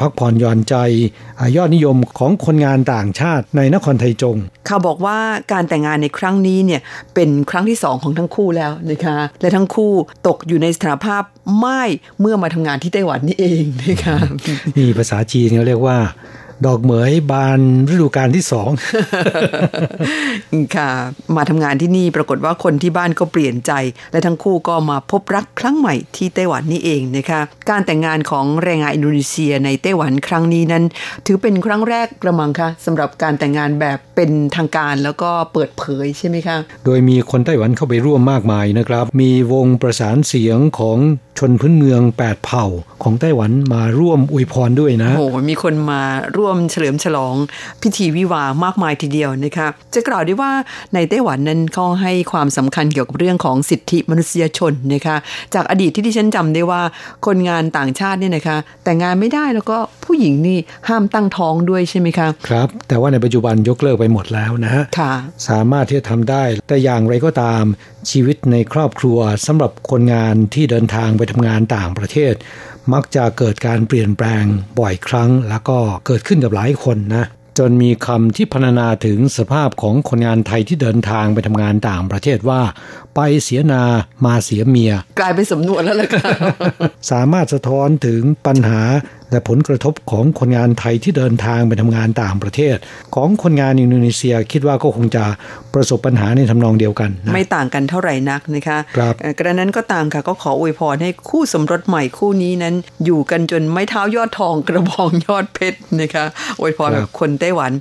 [0.00, 0.74] พักผ่อนหย่อนใจ
[1.56, 5.18] ยอดนิยมของคนงานต่างชาติในนครไทจงเขาบอกว่า
[5.52, 6.80] การแต่งงานในครั้งนี้เนี่ย
[7.14, 9.92] เป็นครั้งที่สองของทั้งคู่แล้วนะคะและทั้งคู่
[10.26, 11.22] ตกอยู่ในสถานภาพ
[11.60, 11.82] ไม่
[12.20, 14.16] เมื่อมาทำงานที่ไต้หวันนี่เองนะคะ
[14.76, 15.98] นี่ภาษาจีนเขาเรียกว่า
[16.66, 17.60] ดอกเหมยบาน
[17.92, 18.70] ฤดูกาลที่สอง
[20.76, 20.90] ค่ะ
[21.36, 23.72] มาทำงานที่นี่ปรากฏว่าคนที่บ้านก็เปลี่ยนใจ
[24.12, 27.40] และทั้งคู่ก็มาพบรักครั้งใหม่ที่ไต้หวันนี่เองนะคะ
[27.70, 30.84] การแต่งงานของแรงงานอินโดนีเซียในไต้หวันครั้งนี้นั้น
[31.26, 40.98] ถือเป็นครั้งแรกกระมังคะสำหรับการแต่งงานแบบเป็นทางการแล้วก็เปิดเผยใช่ไหมคะ โดยมีคนไต้หวันเข้าไปร่วมมากมายนะครับ มีวงประสานเสียงของ
[41.40, 42.66] ชนพื้นเมือง 8 เผ่า
[43.02, 46.02] ของไต้หวันมาร่วมอวยพรด้วยนะ โอ้มีคนมา
[46.36, 47.34] ร่วมเฉลิมฉลอง
[47.82, 50.52] พิธีวิวามากมายทีเดียวนะคะ จะกล่าวได้ว่า
[50.94, 55.16] ในไต้หวันนั้นเขาให้ความสำคัญเกี่ยวกับเรื่องของสิทธิมนุษยชนนะคะ
[55.54, 56.82] จากอดีตที่ที่ฉันจำได้ว่า
[57.26, 65.12] คนงานต่างชาติเนี่ยนะคะ แต่งงานไม่ได้แล้วก็ผู้หญิงนี่ห้ามตั้งท้องด้วยใช่ไหมคะครับ แต่ว่าในปัจจุบันยกเลิกไปหมดแล้วนะฮะค่ะ
[65.48, 67.64] สามารถที่จะทำได้แต่อย่างไรก็ตาม
[68.10, 72.34] ชีวิตในครอบครัวสำหรับคนงานที่เดินทางไปทำงานต่างประเทศ
[72.92, 74.44] มักจะเกิดการเปลี่ยนแปลง
[74.78, 77.26] บ่อยครั้ง แล้วก็เกิดขึ้นกับหลายคนนะ
[77.58, 82.62] จนมีคำที่พรรณนาถึงสภาพของคนงานไทยที่เดินทางไปทำงานต่างประเทศว่า
[83.14, 83.82] ไปเสียนา
[84.26, 86.22] มาเสียเมีย กลายเป็นสำนวนแล้วล่ะค่ะ
[87.10, 88.82] สามารถสะท้อนถึงปัญหา
[89.30, 92.76] และผลกระทบของคนงานไทยที่เดินทางไปทำงานต่างประเทศ
[93.14, 95.24] ของคนงานอินโดนีเซียคิดว่าก็คงจะ
[95.74, 102.74] ประสบปัญหาในทำนองเดียวกันนะไม่ต่างกันเท่าไหร่นักนะคะครับเอ่อกระนั้นก็ตามค่ะก็ขออวยพรให้คู่สมรสใหม่คู่นี้นั้น
[103.04, 106.24] อยู่กันจนไม่เท้ายอดทองกระบองยอดเพชรนะคะ
[106.60, 107.72] อวยพรแบบคนไต้หวัน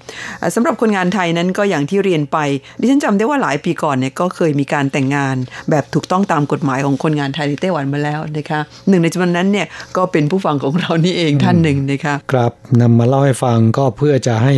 [0.41, 2.37] อ่าสำหรับคนงานไทยนั้นก็อย่างที่เรียนไป
[2.79, 5.35] ดิฉันจำได้ว่าหลายปีก่อนเนี่ยก็เคยมีการแต่งงาน
[5.69, 14.55] แบบถูกต้องตามกฎหมายของคนงานไทยในไต้หวันมาแล้วนะคะหนึ่งในจำนวนนั้นเนี่ยก็เป็นผู้ฟังของเรานี่เองท่านหนึ่งนะคะครับนำมาเล่าให้ฟังก็เพื่อจะให้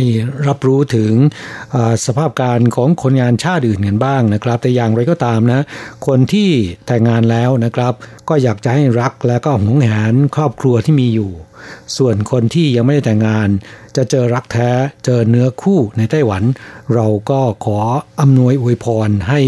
[0.48, 1.12] รับรู้ถึง
[2.06, 5.60] สภาพการของคนงานชาติอื่นกันบ้างนะครับ แต่อย่างไรก็ตามนะ
[6.06, 6.50] คนที่
[6.86, 7.92] แต่งงานแล้วนะครับ
[8.28, 11.32] ก็อยากจะให้รักและก็หวงแหนครอบครัวที่มีอยู่
[11.96, 13.48] ส่วนคนที่ยังไม่ได้แต่งงาน
[13.96, 14.70] จะเจอรักแท้
[15.04, 16.42] เจอเนื้อคู่ในไต้หวัน
[16.94, 17.78] เราก็ขอ
[18.20, 19.40] อำนวยอวยพรให้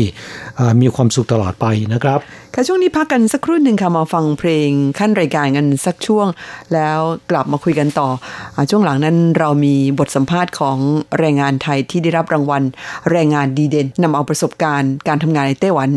[0.80, 2.20] มีความสุขตลอดไปนะครับ
[2.54, 6.26] ค่ะช่วงนี้พักกันสักครู่หนึ่งค่ะมาฟังเพลงขั้นรายการกันสักช่วง
[6.74, 6.98] แล้ว
[7.30, 8.08] กลับมาคุยกันต่อ
[8.56, 10.76] อช่วงหลังนั้นเรามีบทสัมภาษณ์ของ
[11.18, 12.62] แรงงานไทยที่ได้รับรางวัล
[13.10, 15.90] แรงงานดีเด่นนำเอาประสบการณ์ การทำงานในไต้หวัน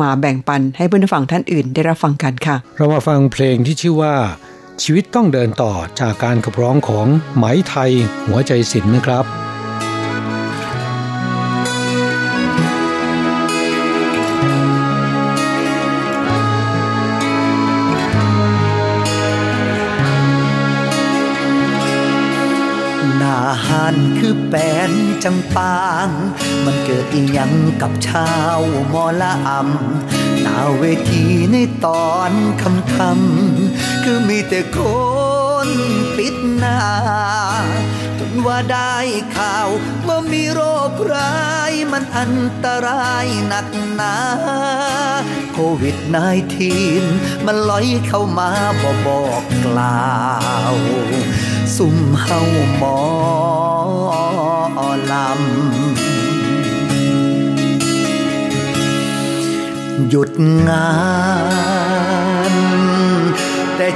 [0.00, 4.12] มาแบ่งปันให้เพื่อนผู้ฟังท่านอื่น ได้รับฟังกันค่ะ เรามาฟังเพลงที่ชื่อว่า
[4.84, 7.06] ชีวิตต้องเดินต่อจากการขับร้องของ
[7.36, 7.92] ไหมไทย
[8.26, 9.24] หัวใจศิลป์นะครับ
[23.20, 24.54] นาหันคือแป
[24.90, 24.92] น
[25.24, 26.08] จังปาง
[26.64, 27.52] มันเกิดอีหยัง
[27.82, 28.60] กับชาว
[28.92, 34.78] มอละอำหน้าเวทีในตอนคำคำ คือมีแต่ค
[35.66, 35.68] น
[36.16, 36.80] ปิดหน้า
[38.18, 38.94] จนว่าได้
[39.36, 39.68] ข่าว
[40.06, 41.36] ว่ามีโรคร้า
[41.70, 42.34] ยมันอัน
[42.64, 44.16] ตรายหนักหนา
[45.52, 45.96] โควิด
[46.70, 48.50] -19 มันลอยเข้ามา
[48.82, 50.10] บ่บอกกล่า
[50.72, 50.74] ว
[51.76, 52.40] ซุ่มเฮา
[52.76, 52.98] หมอ
[55.12, 55.30] ลำ
[60.08, 60.30] หยุด
[60.68, 60.88] งา
[61.68, 61.69] น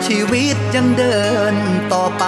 [0.07, 1.19] ชีวิตยังเดิ
[1.55, 1.57] น
[1.93, 2.25] ต่อไป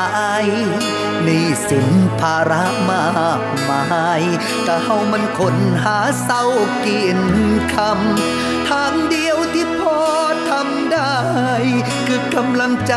[1.23, 1.89] หนี่สิน
[2.21, 3.07] ภาระมา
[3.39, 4.23] กมาย
[4.65, 6.45] แต่เฮามันคนหาเศร้า
[6.87, 7.21] กิน
[7.75, 10.01] คำทางเดียวที่พอ
[10.51, 11.19] ทำได้
[12.07, 12.95] คือกำลังใจ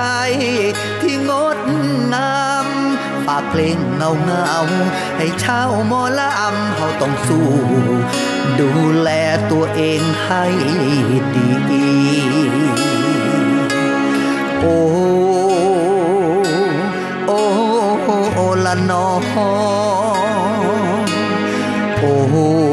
[1.01, 1.59] ที่งด
[2.13, 2.67] งาม
[3.25, 4.57] ฝากเพลงเงาเงา
[5.17, 7.49] ให้ชาวหมอละอำเฮาต้องสู้
[8.59, 8.69] ดู
[9.01, 9.09] แล
[9.51, 10.45] ตัวเองให้
[11.35, 11.49] ดี
[14.59, 14.75] โอ้
[17.27, 17.39] โอ้
[18.33, 19.05] โอ้ละนอ
[21.99, 22.68] โอ้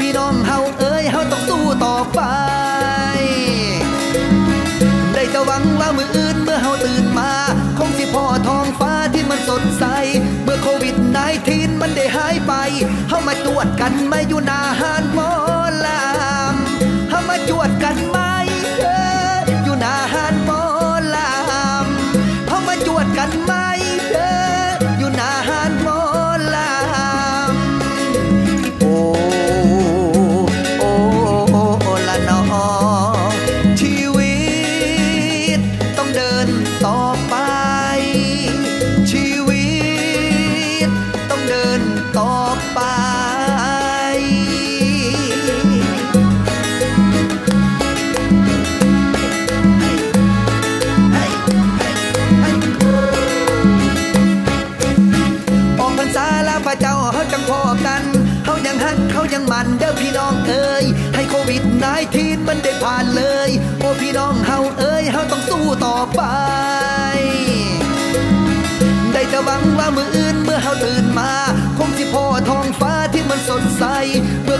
[0.00, 2.20] พี่น้องเฮาเอ้ยเฮาต้องสู้ต่อไป
[5.12, 7.32] ได้จะหวังว่ามืออื่นเมื่อเฮาตื่นมา
[7.78, 9.84] คงสิพ่อทองฟ้าที่มันสดใส
[10.44, 11.18] เมื่อโควิดไน
[11.48, 12.52] ทีนมันได้หายไป
[13.08, 15.02] เฮามาตรวจกันมาอยู่หนาหาน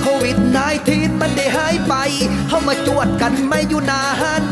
[0.06, 0.38] โควิด
[0.88, 1.94] ทีนมันได้หายไป
[2.48, 4.02] เข้ามาจวดกันไม่อยู่นา
[4.40, 4.42] น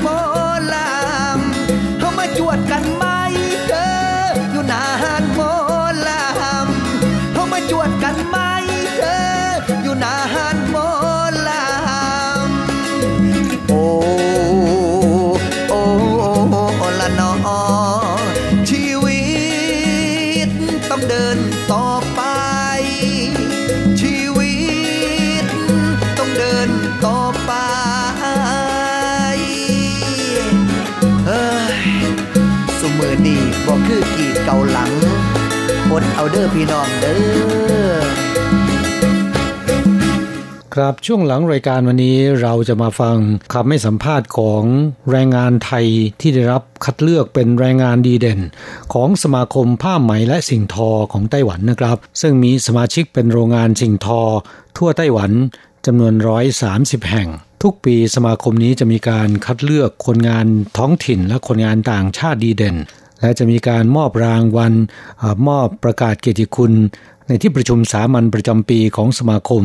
[36.22, 37.94] เอาเด้อพี่น้องเด้อ
[40.74, 43.16] ครับช่วงหลังรายการวันนี้เราจะมาฟัง
[43.52, 44.62] คำให้สัมภาษณ์ของ
[45.10, 45.86] แรงงานไทย
[46.20, 48.40] ที่ได้รับคัดเลือกเป็นแรงงานดีเด่น
[48.92, 54.22] ของสมาคมผ้าไหมและสิ่งทอของไต้หวันนะครับ ซึ่งมีสมาชิกเป็นโรงงานสิ่งทอ
[54.76, 55.30] ทั่วไต้หวัน
[55.86, 56.14] จำนวน
[56.62, 57.28] 130แห่ง
[57.62, 60.46] ทุกปีสมาคมนี้จะมีการคัดเลือกคนงาน
[60.78, 62.76] ท้องถิ่นและคนงานต่างชาติดีเด่น
[63.22, 64.72] และจะมีการมอบรางวัล
[65.18, 66.72] เออมอบประกาศเกียรติคุณ
[67.26, 69.64] ในที่ประชุมสามัญประจำปีของสมาคม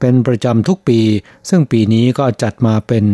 [0.00, 1.00] เป็นประจำทุกปี
[1.48, 3.04] ซึ่งปีนี้ก็จัดมาเป็น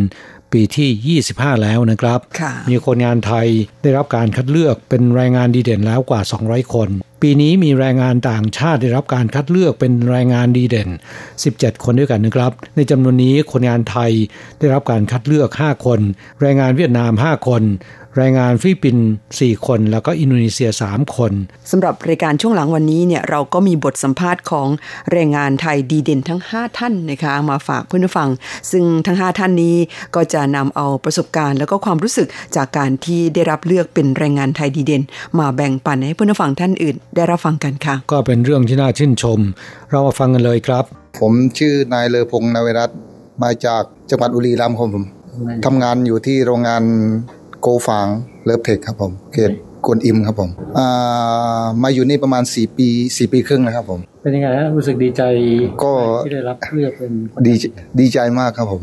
[0.53, 2.20] ปีที่ 25 แล้วนะครับ
[2.68, 3.47] มีคนงานไทย
[3.82, 6.89] ได้รับการคัดเลือกเป็นแรงงานดีเด่นแล้วกว่า 200 คน
[7.22, 10.89] ปีนี้มีแรงงานต่างชาติได้รับการคัดเลือกเป็นแรงงานดีเด่น
[11.36, 14.12] 17 คนด้วยกันนะครับ ในจำนวนนี้คนงานไทย
[14.59, 16.01] ได้รับการคัดเลือก 5 คน
[16.41, 17.62] แรงงานเวียดนาม 5 คน
[18.18, 19.06] แรงงานฟิลิปปินส์
[19.36, 21.32] 4คน แล้วก็อินโดนีเซีย 3 คน
[21.70, 24.68] สำหรับรายการช่วงหลังวันนี้เนี่ยเราก็มีบทสัมภาษณ์ของ
[25.12, 28.28] แรงงานไทยดีเด่นทั้ง 5 ท่านนะคะมาฝากเพื่อนผู้ฟัง
[28.70, 29.76] ซึ่งทั้ง 5 ท่านนี้
[30.14, 35.02] ก็จะนำเอาประสบการณ์แล้วก็ความรู้สึกจากการที่ได้รับเลือกเป็นแรงงานไทยดีเด่น
[35.38, 39.38] มาแบ่งปันให้เพื่อนผู้ฟังท่านอื่น ได้รับฟังกันค่ะ ก็เป็นเรื่องที่น่าชื่นชม
[39.90, 40.84] เรามาฟังกันเลยครับ
[41.20, 42.98] ผมชื่อนายเลอพงษ์นเวรัตน์
[43.42, 45.04] มาจากจังหวัดอุรีรัมย์ครับผม
[45.64, 46.82] ทำงานอยู่ที่โรงงาน
[47.38, 48.06] โกฟาง
[48.44, 49.52] เลิฟเทคครับผมเขต
[49.86, 55.22] กวนอิมครับผมอ่ามาอยู่นี่ประมาณ 4 ปี 4 ปีครึ่งนะครับผม เป็นยังไงฮะรู้สึกดีใจ
[55.82, 55.92] ก็
[56.26, 57.12] ที่ได้รับเลือกเป็น
[57.46, 57.54] ดี
[58.00, 58.82] ดีใจมากครับผม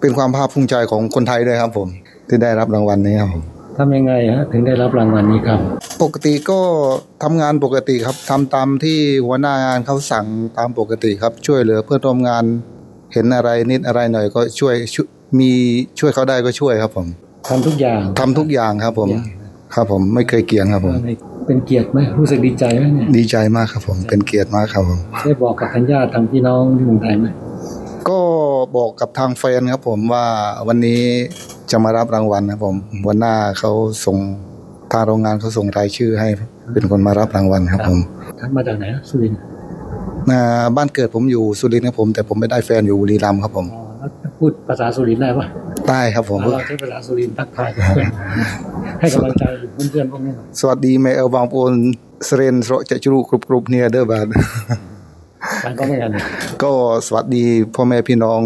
[0.00, 1.88] เป็นความภาคภูมิใจของคนไทยด้วยครับผม
[2.28, 3.42] ที่ได้รับรางวัลนี้ครับผม
[3.78, 5.60] ทำยังไงฮะถึงได้รับรางวัลนี้ครับ
[6.02, 6.60] ปกติก็
[7.22, 10.26] ทำงานปกติครับทำตามที่หัวหน้างานเขาสั่ง
[10.58, 12.44] ตามปกติครับ ช่วยเหลือเพื่อนร่วมงาน
[13.12, 15.50] เห็นอะไรนิดอะไรหน่อยก็ช่วยช่วยมี
[15.98, 17.06] ช่วยเขาได้ก็ช่วยครับผม
[17.48, 19.08] ทำทุกอย่างทำทุกอย่างครับผม
[19.74, 20.94] ครับผมไม่เคยเกียงครับผม
[21.46, 27.26] เป็นเกียรติไหมรู้สึกดีใจไหมเนี่ยดีใจมากครับผม เป็นเกียรติมากครับผม ได้บอกกับทางญาติทางพี่น้องที่เมืองไทยไหม
[28.08, 28.20] ก็
[28.76, 30.24] บอกกับทางแฟนครับผมว่า
[30.68, 31.00] วันนี้
[31.70, 32.76] จะมารับรางวัลนะครับผม
[33.06, 33.70] วันหน้าเขา
[34.06, 34.18] ส่ง
[34.92, 36.28] ทางโรงงานเขาส่งรายชื่อให้
[36.72, 37.98] เป็นคนมารับรางวัลครับผม
[38.40, 39.40] ท่านมาจากไหนฮะสุรินทร์
[40.30, 43.66] อ่าบ้านเกิดผมอยู่สุรินทร์ครับผม แต่ผมไม่ได้แฟนอยู่บุรีรัมย์ครับผม
[43.98, 45.46] แล้วพูดภาษาสุรินทร์ได้ปะ
[45.88, 47.70] ใต้ครับผมเราใช้ภาษาสุรินทร์ทักทาย
[49.00, 49.44] ให้กำลังใจ
[49.90, 51.74] เพื่อนๆพวกนี้สวัสดีแม่เอวบางโอน
[52.28, 54.26] สเรนโรจะจรูกรุบกรุบเนี่ยเด้อบาด
[55.78, 56.10] ก็ไม่กัน
[56.62, 56.72] ก็
[57.06, 58.40] สวัสดีพ่อแม่พี่น้อง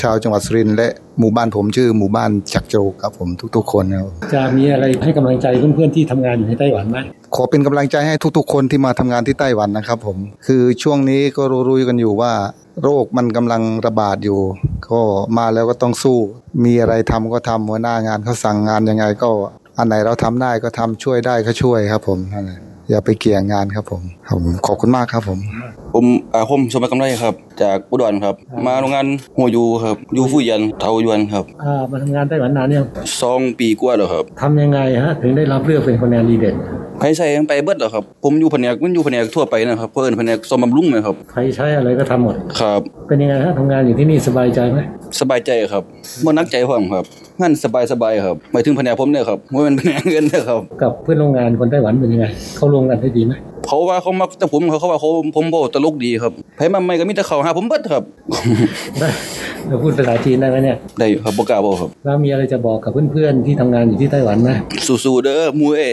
[0.00, 0.88] ชาวจังหวัดสุรินทร์และ
[1.18, 6.98] หมู่บ้านผมชื่อหมู่บ้านจักโจครับผมทุก ๆ คนครับจะมีอะไรให้กำลังใจเพื่อนๆที่ทำงานอยู่ในไต้หวันไหม
[7.34, 12.32] ขอเป็นกำลังใจให้ทุก ๆ คนที่มาทำงานที่ไต้หวันนะครับ ผม คือช่วงนี้ก็รู้ๆกันอยู่ว่า
[12.80, 14.40] โรคมันกำลังระบาดอยู่
[14.88, 15.00] ก็
[15.38, 16.18] มาแล้วก็ต้องสู้
[16.64, 19.28] มีอะไรทำก็ทำหัวหน้างานเขาสั่งงานยังไงก็
[19.78, 22.60] อันไหนเราทำได้ก็ทำช่วยได้ก็ช่วยครับผมนั่นแหละ
[22.90, 25.38] อย่าไปเกี่ยงงานครับผมครับผมขอบคุณมากครับผม
[25.94, 26.04] ผม
[26.34, 28.34] อาคมสมบัติกำไรครับ จากอุดรครับ
[28.66, 29.06] มาโรงงาน
[29.36, 32.86] หัวยูครับยูฟูยันเทายวนครับอ่ามาทำงานไต้หวันนานยัง
[33.22, 36.56] สองปีกว่าแล้วครับทำยังไงฮะถึงได้รับเลือกเป็นคนงานดีเด่น
[36.98, 44.78] ไผใส่ยังไปเบิดแล้วครับผมอยู่แผนกมันอยู่แผนกทั่วไปนะครับเพิ่นแผนกสมบำรุงนะครับใครใช้อะไรก็ทำหมดครับ เป็นยังไงฮะทำงานอยู่ที่นี่สบายใจไหม
[45.20, 45.82] สบายใจครับ
[46.24, 47.04] บ่นักใจพร้อมครับ
[47.42, 52.26] งานสบายสบายๆครับหมายถึงแผนกผมเนี่ยครับบ่แม่นแผนกเงินเด้อครับกับเพื่อนโรงงานคนไต้หวันเป็นยังไง
[52.56, 53.32] เขารวมกันได้ดีไหม
[53.66, 58.02] เขาว่าเขามักแต่ผมเขาเขาว่าเขาผมบ่ตลกดีครับไผมาใหม่ก็มีแต่เขาหาผมเบิดครับ
[59.00, 59.08] ได้
[59.68, 64.50] เราพูดภาษาจีนได้ไหมเนี่ยได้อยู่ครับบ่กล้าบอกครับแล้วมีอะไรจะบอกกับเพื่อนๆที่ทำงานอยู่ที่ไต้หวันไหม
[65.04, 65.92] สู้ๆเด้อหมู่เอ้ย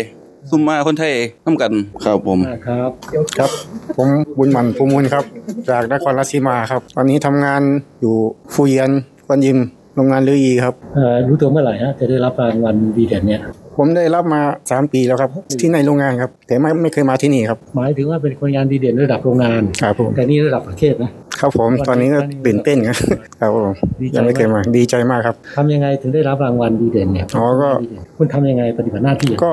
[0.50, 1.14] ซุมมาคนไทย
[1.46, 1.72] นํกัน
[2.06, 2.92] ครับผมครับ
[3.38, 3.52] ครับ
[3.98, 5.24] ผมบุญหมันภูมูลครับ
[5.70, 7.62] จากนครราชสีมาครับ ตอนนี้ทำงาน
[8.02, 8.16] อยู่
[8.54, 8.92] ฟูเยียน
[9.28, 9.58] กวนยิม
[10.00, 13.42] โรงงานลืออีครับเอ่อรู้ตัวเมื่อไหร่ฮะจะได้รับรางวัลดีเด่นเนี่ย
[13.78, 15.30] ผมได้รับมา 3 ปีแล้วครับ
[15.60, 22.98] ที่ในโรงงานครับ แต่ไม่ไม่เคยมาที่นี่ครับ หมายถึงว่าเป็นคนงานดีเด่นระดับโรงงานครับผมแต่นี่ระดับประเทศนะครับผมตอนนี้ก็ตื่นเต้นครับ
[23.40, 23.72] ครับผม
[24.02, 27.70] ดีใจยังไม่เคยมาดีใจมากครับทำยังไงถึงได้รับรางวัลดีเด่นเนี่ยอ๋อก็
[28.18, 29.52] คุณทำยังไงปฏิบัติหน้าที่ก็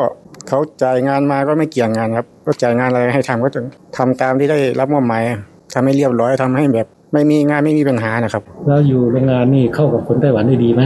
[0.48, 3.60] เขาจ่ายงานมาก็ไม่เกี่ยงงานครับ ก็จ่ายงานอะไรให้ทำก็จะ
[3.96, 5.22] ทำตามที่ได้รับมอบหมาย
[5.74, 10.82] ทำให้เรียบร้อยทำให้แบบ ไม่มีงานไม่มีปัญหานะครับ แล้วอยู่โรงงานนี่เข้ากับคนไต้หวันได้ดีไหม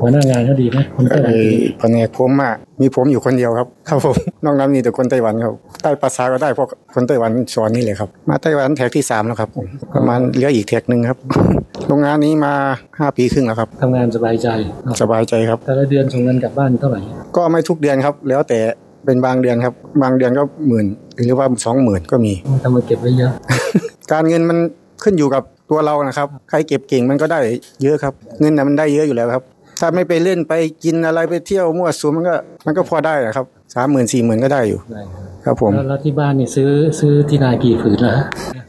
[0.00, 1.38] หัวหน้างานเขาดีไหมคนไต้หวันไอ้
[1.78, 5.52] แผนกผมอะมีผมอยู่คนเดียวครับครับผมนอกนั้นมีแต่คนไต้หวันครับ
[5.82, 11.18] ใต้ภาษาก็ได้เพราะคนไต้หวันสอนนี่เลยครับ มาไต้หวันแท็กที่สามแล้วครับผมประมาณเหลืออีกแท็กหนึ่งครับ
[11.88, 12.54] โรงงานนี้มา
[12.98, 14.48] ห้าปีครึ่งแล้วครับทำงานสบายใจ
[15.02, 17.00] สบายใจครับแต่ละเดือนส่งเงินกลับบ้านเท่าไหร่
[17.36, 18.58] ก็ไม่ทุกเดือนครับ แล้วแต่
[19.04, 20.86] เป็นบางเดือนครับ บางเดือนก็หมื่น
[21.22, 22.32] หรือว่าสองหมื่นก็มี
[22.62, 23.32] ทำมาเก็บไว้เยอะ
[24.12, 24.58] การเงินมัน
[25.04, 27.38] ขึ้นอยู่กับตัวเรานะครับ ใครเก็บเก่งมันก็ได้
[27.82, 29.44] เยอะครับ เงินน่ะมันได้เยอะอยู่แล้วครับ
[29.80, 30.52] ถ้าไม่ไปเล่นไป
[30.84, 32.34] กินอะไรไปเที่ยวมั่วสุมมันก็
[32.66, 34.80] มันก็พอได้อะครับสามหมื่นสี่หมื่นก็ได้อยู่
[35.46, 38.18] ครับผมแล้วที่บ้านนี่ซื้อซื้อที่นากี่ผืนแล้ว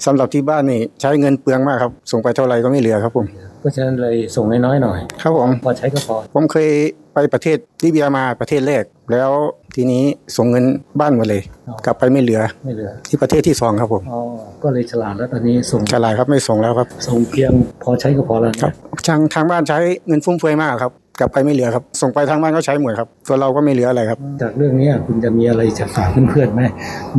[0.05, 3.25] สำหรับที่บ้านนี่ใช้เงินเปลืองมากครับ ส่งไปเท่าไหร่ก็ไม่เหลือครับผม
[3.59, 6.69] เพราะฉะนั้นเลยส่งน้อยๆหน่อย ครับผมพอใช้ก็พอ ผมเคย
[7.15, 9.31] ไปประเทศลิเบียมาประเทศแรก แล้ว
[9.75, 10.03] ทีนี้
[10.37, 10.65] ส่งเงิน
[10.99, 11.41] บ้านหมดเลย
[11.85, 14.21] กลับไปไม่เหลือไม่เหลือ ที่ประเทศที่สองครับผมอ๋อ
[14.63, 17.51] ก็เลยฉลาดแล้วตอนนี้ส่งฉลาดครับไม่ส่งแล้วครับ ส่งเพียง
[17.83, 18.71] พอใช้ก็พอแล้วครับ
[19.07, 26.61] ทางทางบ้านใช้เงินฟุ่มเฟือยมากครับกลับไปไม่เหลือครับ ส่งไปทางบ้านก็ใช้หมดครับตัวเราก็ไม่เหลืออะไรครับ จากเรื่องนี้คุณจะมีอะไรจะฝากเพื่อนๆไหม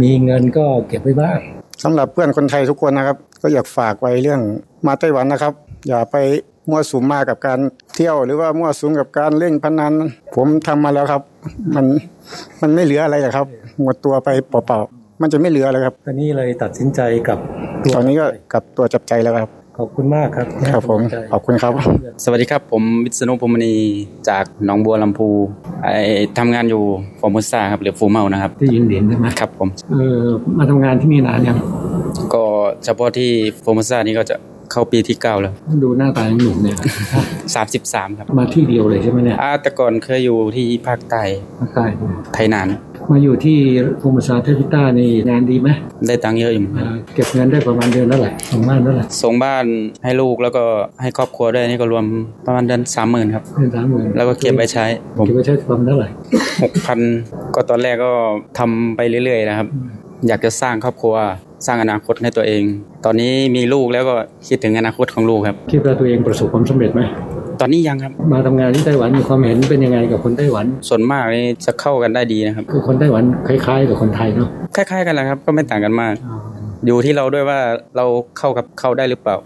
[0.02, 1.38] มีเงินก็เก็บไว้บ้าง
[1.84, 4.40] สำหรับเพื่อนคนไทยทุกคนนะครับ ก็อยากฝากไว้เรื่อง
[4.86, 5.52] มาไต้หวันนะครับ
[5.88, 6.16] อย่าไป
[6.68, 7.58] มั่วสุมมากับการ
[7.94, 9.92] เที่ยวหรือว่ามั่วสุมกับการเล่นพนัน
[10.34, 11.22] ผมทำมาแล้วครับ
[11.76, 11.86] มัน
[12.60, 13.46] มันไม่เหลืออะไรหรอกครับ
[13.82, 17.38] หมดตัวไปเปล่าๆมันจะไม่เหลืออะไรครับตอนนี้เลยตัดสินใจกับ
[17.94, 21.00] ตอนนี้ก็กลับตัวกลับใจแล้วครับขอบคุณมากครับครับผม
[21.32, 21.72] ขอบคุณครับ
[22.24, 23.74] สวัสดีครับ ผมวิษณุพรหมณี
[24.28, 25.28] จากหนองบัวลำภู
[25.84, 25.88] ไอ
[26.38, 26.82] ทำงานอยู่
[27.20, 30.20] Formosa ครับหรือฟูเมานะครับที่ยิงเด่นใช่ไหมครับผมเออ
[30.58, 31.58] มาทำงานที่นี่นานยัง
[32.34, 32.44] ก็
[32.84, 33.30] เฉพาะที่
[33.64, 34.36] Formosa นี่ก็จะ
[34.72, 35.52] เข้าปีที่เก้าแล้ว
[35.84, 36.76] ดูหน้าตายังหนุ่มเนี่ย
[37.54, 41.22] สามสิบสามครับ มาที่เดียวเลยใช่ไหมเนี่ยอ่าแต่ก่อนเคยอยู่ที่ภาคใต้
[41.60, 41.84] ภาคใต้
[42.34, 42.68] ไทยนาน
[43.12, 43.58] มาอยู่ที่
[44.00, 45.68] โรงพยาบาลเทพิต้านี่งานดีไหม
[46.06, 49.64] ได้ตังค์เยอะอยู่เหมือนกันเอ่อเก็บเงินได้ประมาณเดือนละไหร่ส่งบ้านเท่าไหร่ส่งบ้าน
[50.04, 50.64] ให้ลูกแล้วก็
[51.02, 52.04] ให้ครอบครัวด้วยนี่ก็รวม
[52.46, 54.84] ประมาณเดือนสามหมื่นครับเดือนสามหมื่นแล้วก็เก็บไว้ใช้
[55.18, 56.08] ผมเก็บไว้ใช้ประมาณเท่าไหร่
[56.62, 57.00] หกพัน
[57.54, 58.12] ก็ตอนแรกก็
[58.58, 59.68] ทำไปเรื่อยๆนะครับ
[60.28, 61.14] อยากจะสร้างครอบครัว
[61.66, 62.62] สร้างอนาคตให้ตัวเอง
[63.04, 64.14] ตอนนี้มีลูกแล้วก็
[64.48, 67.00] คิดถึงอนาคตของลูกครับคิดว่าตัวเองประสบความสำเร็จไหม
[67.60, 76.14] ตอนนี้ยังครับ มาทำงานที่ไต้หวันมีความเห็นเป็นยังไงกับคนไต้หวัน ส่วนมากนี่จะเข้ากันได้ดีนะครับ คือคนไต้หวันคล้าย ๆ กับคนไทยเนาะคล้าย ๆ กันแหละครับ ก็ไม่ต่างกันมาก
[76.86, 77.60] อยู่ที่เราด้วยว่า
[77.96, 78.06] เรา
[78.38, 79.36] เข้ากับเขาได้หรือเปล่า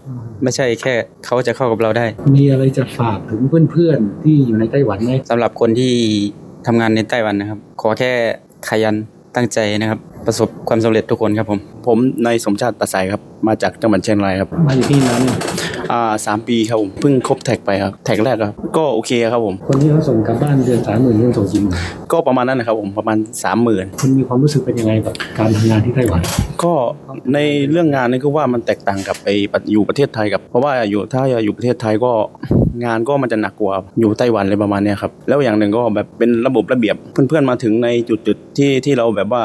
[0.43, 0.93] ไม่ใช่แค่
[1.25, 2.05] เขาจะเข้ากับเราได้
[2.35, 3.41] มีอะไรจะฝากถึง
[3.71, 5.93] เพื่อนๆที่อยู่ในไต้หวันไหมสำหรับคนที่
[6.67, 8.11] ทำงานในไต้หวันนะครับ ขอแค่
[8.69, 8.95] ขยัน
[9.35, 15.21] ตั้งใจนะครับ ประสบความสำเร็จทุกคนครับผม ผมนายสมชาติตาใสครับ มาจากจังหวัดเชียงรายครับมาอยู่ที่นั้น
[15.91, 21.75] อ่าสามปีครับผมเพิ่งครบแท็กไปครับแท็กแรกครับก็โอเคครับผมคนที่เขาส่งกลับบ้านเดือนสามหมื่นเดือนส่งกี่หมื่น
[22.11, 26.21] ก็ประมาณนั้นนะครับผมประมาณสามหมื่นคุณมีความรู้สึกเป็นยังไงกับการทำงานที่ไต้หวัน
[26.63, 26.73] ก็
[27.33, 27.39] ใน
[27.71, 29.27] เรื่องงานนี่ก็ว่ามันแตกต่างกับไป
[29.71, 32.11] อยู่ประเทศไทยกับ เพราะว่าอยู่ถ้าอยู่ประเทศไทยก็
[32.85, 39.43] งานก็มันจะหนักกว่าอยู่ไต้หวันเลยประมาณเนี้ยครับแล้วอย่างหนึ่งก็แบบเป็นระบบระเบียบเพื่อนๆมาถึงในจุดๆที่ที่เราแบบว่า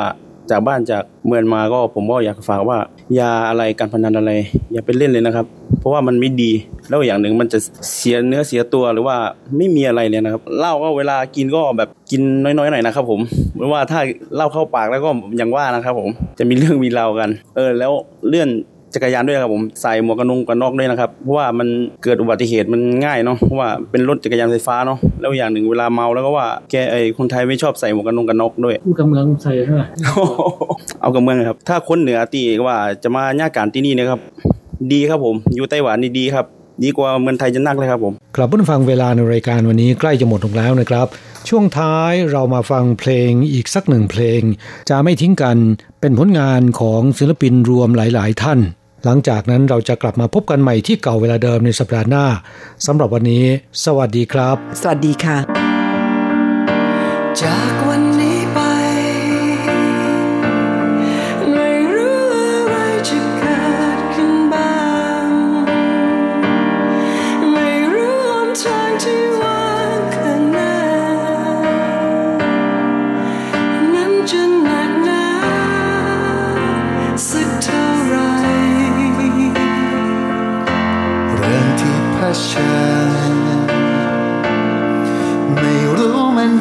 [0.50, 4.30] จากบ้านจากเมืองมาก็ผมก็อยากฝากว่าอ ย่าอะไรการพนันอะไร
[4.72, 5.46] อย่าไปเล่นเลยนะครับ
[5.80, 6.50] เพราะว่ามันไม่ดี
[6.88, 7.58] แล้วอย่างหนึ่งมันจะ
[7.96, 9.16] เสียเนื้อเสียตัวหรือว่า
[9.56, 13.20] ไม่มีอะไรเลยนะครับเหล้าก็เวลากินก็แบบกินน้อยๆหน่อยนะครับ ผม
[13.56, 14.00] เพราะว่าถ้า
[14.34, 17.92] เหล้าเข้าปากแล้วก็อย่างว่านะครับ ผมจะมีเรื่องมีราวกัน เออ แล้ว
[18.28, 18.48] เลื่อน
[18.94, 21.68] จักรยานด้วยครับผมใส่หมวกกันน็อกกันน็อกด้วยนะครับเพราะว่ามัน
[22.04, 29.82] เกิดอุบัติเหตุมันง่ายเนาะเพราะว่าเป็นรถจักรยานไฟฟ้าเนาะแล้วอย่างหนึ่งเวลาเมาแล้วก็ว่าแกไอคนไทยไม่ชอบใส่หมวกกันน็อกกันน็อกด้วยผู้กำเมืองใส่ใช่ไหม
[31.00, 34.20] เอากับเมืองครับ ถ้าคนเหนือตีว่าจะมาญาการที่นี่นะครับ
[34.92, 36.46] ดีครับผมอยู่ไต้หวันนี่ดีครับ
[36.84, 41.06] ดีกว่าเมืองไทยจะนักเลยครับผมครับผู้ฟังเวลาในรายการวันนี้ใกล้จะหมดลงแล้วนะครับ
[41.48, 44.40] ช่วงท้ายเรามาฟังเพลงอีกสักหนึ่งเพลง
[44.90, 45.56] จะไม่ทิ้งกัน
[46.00, 48.60] เป็นผลงานของศิลปินรวมหลาย ๆ ท่าน
[49.04, 52.26] หลังจากนั้นเราจะกลับมาพบกันใหม่ที่เก่าเวลาเดิมในสัปดาห์หน้า
[52.86, 53.44] สำหรับวันนี้
[53.84, 55.36] สวัสดีครับ สวัสดีค่ะ
[57.42, 58.05] จากวัน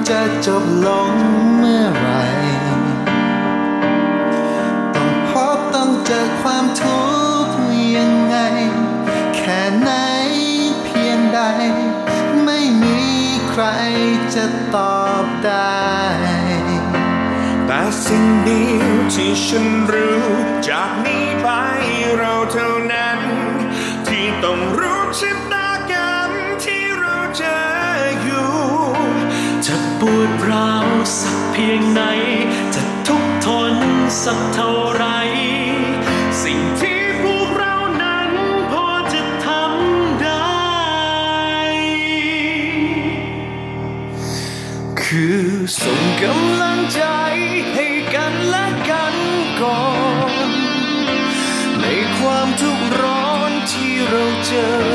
[0.09, 1.11] จะจบลง
[1.57, 2.07] เมื่อไร
[4.95, 7.01] ต้องพบต้องเจอความทุ
[7.45, 7.55] กข์
[7.97, 8.35] ยังไง
[9.35, 9.89] แค่ไหน
[10.83, 11.39] เพียงใด
[12.43, 13.01] ไม่มี
[13.49, 13.63] ใคร
[14.35, 14.45] จะ
[14.75, 15.89] ตอบได้
[17.67, 20.23] แต่สิ่งเดียวที่ฉันรู้
[20.67, 21.47] จากนี้ไป
[31.57, 32.01] เพียงไหน
[32.75, 33.75] จะทุกทน
[34.23, 35.05] สักเท่าไร
[36.43, 38.31] สิ่งที่พวกเรานั้น
[38.71, 40.55] พอจะทำได้
[45.01, 45.43] คือ
[45.81, 47.01] ส่งกำลังใจ
[47.73, 49.15] ให้กันและกัน
[49.61, 49.85] ก่อ
[50.49, 50.51] น
[51.81, 51.85] ใน
[52.17, 54.94] ความทุกข์ร้อนที่เราเจอ